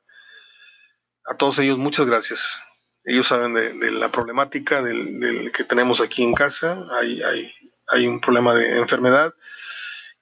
A 1.25 1.37
todos 1.37 1.59
ellos 1.59 1.77
muchas 1.77 2.07
gracias. 2.07 2.63
Ellos 3.03 3.27
saben 3.27 3.53
de, 3.53 3.91
la 3.91 4.11
problemática 4.11 4.81
del, 4.81 5.51
que 5.53 5.65
tenemos 5.65 6.01
aquí 6.01 6.23
en 6.23 6.35
casa. 6.35 6.87
Hay, 7.01 7.21
hay, 7.21 7.53
hay 7.89 8.07
un 8.07 8.21
problema 8.21 8.55
de 8.55 8.79
enfermedad 8.79 9.35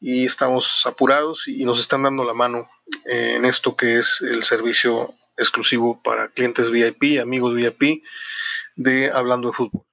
y 0.00 0.24
estamos 0.24 0.86
apurados 0.86 1.46
y 1.46 1.66
nos 1.66 1.78
están 1.78 2.04
dando 2.04 2.24
la 2.24 2.32
mano 2.32 2.70
en 3.04 3.44
esto 3.44 3.76
que 3.76 3.98
es 3.98 4.20
el 4.20 4.44
servicio 4.44 5.14
exclusivo 5.36 6.00
para 6.02 6.28
clientes 6.28 6.70
VIP, 6.70 7.20
amigos 7.20 7.54
VIP 7.54 8.02
de 8.76 9.10
Hablando 9.10 9.48
de 9.48 9.54
Fútbol. 9.54 9.84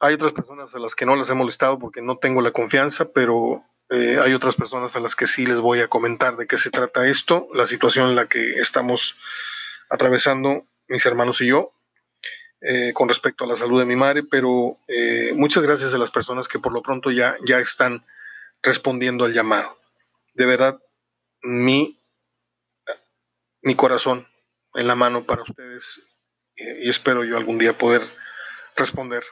Hay 0.00 0.14
otras 0.14 0.32
personas 0.32 0.74
a 0.74 0.78
las 0.78 0.94
que 0.94 1.06
no 1.06 1.16
las 1.16 1.30
he 1.30 1.34
molestado 1.34 1.78
porque 1.78 2.02
no 2.02 2.18
tengo 2.18 2.42
la 2.42 2.50
confianza, 2.50 3.12
pero 3.12 3.64
eh, 3.88 4.18
hay 4.22 4.34
otras 4.34 4.56
personas 4.56 4.96
a 4.96 5.00
las 5.00 5.14
que 5.14 5.26
sí 5.26 5.46
les 5.46 5.58
voy 5.58 5.80
a 5.80 5.88
comentar 5.88 6.36
de 6.36 6.46
qué 6.46 6.58
se 6.58 6.70
trata 6.70 7.06
esto, 7.06 7.48
la 7.54 7.66
situación 7.66 8.10
en 8.10 8.16
la 8.16 8.26
que 8.26 8.54
estamos 8.56 9.16
atravesando 9.88 10.66
mis 10.88 11.06
hermanos 11.06 11.40
y 11.40 11.46
yo 11.46 11.72
eh, 12.60 12.92
con 12.94 13.08
respecto 13.08 13.44
a 13.44 13.46
la 13.46 13.56
salud 13.56 13.78
de 13.78 13.86
mi 13.86 13.96
madre, 13.96 14.22
pero 14.22 14.78
eh, 14.88 15.32
muchas 15.34 15.62
gracias 15.62 15.94
a 15.94 15.98
las 15.98 16.10
personas 16.10 16.48
que 16.48 16.58
por 16.58 16.72
lo 16.72 16.82
pronto 16.82 17.10
ya, 17.10 17.36
ya 17.46 17.58
están 17.58 18.02
respondiendo 18.62 19.24
al 19.24 19.32
llamado. 19.32 19.78
De 20.34 20.46
verdad, 20.46 20.78
mi, 21.46 21.98
mi 23.62 23.74
corazón 23.74 24.28
en 24.74 24.86
la 24.86 24.94
mano 24.94 25.24
para 25.24 25.42
ustedes 25.42 26.02
y 26.56 26.88
espero 26.88 27.24
yo 27.24 27.36
algún 27.36 27.58
día 27.58 27.76
poder 27.76 28.02
responder 28.76 29.24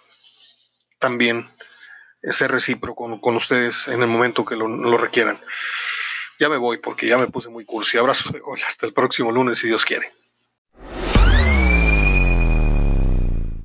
también 0.98 1.48
ser 2.32 2.50
recíproco 2.50 3.20
con, 3.20 3.36
ustedes 3.36 3.88
en 3.88 4.00
el 4.00 4.08
momento 4.08 4.44
que 4.44 4.56
lo, 4.56 4.96
requieran. 4.96 5.38
Ya 6.38 6.48
me 6.48 6.56
voy 6.56 6.78
porque 6.78 7.06
ya 7.06 7.18
me 7.18 7.26
puse 7.26 7.48
muy 7.48 7.64
cursi. 7.64 7.98
Abrazo 7.98 8.30
de. 8.30 8.40
Hasta 8.66 8.86
el 8.86 8.92
próximo 8.92 9.30
lunes, 9.30 9.58
si 9.58 9.68
Dios 9.68 9.84
quiere. 9.84 10.10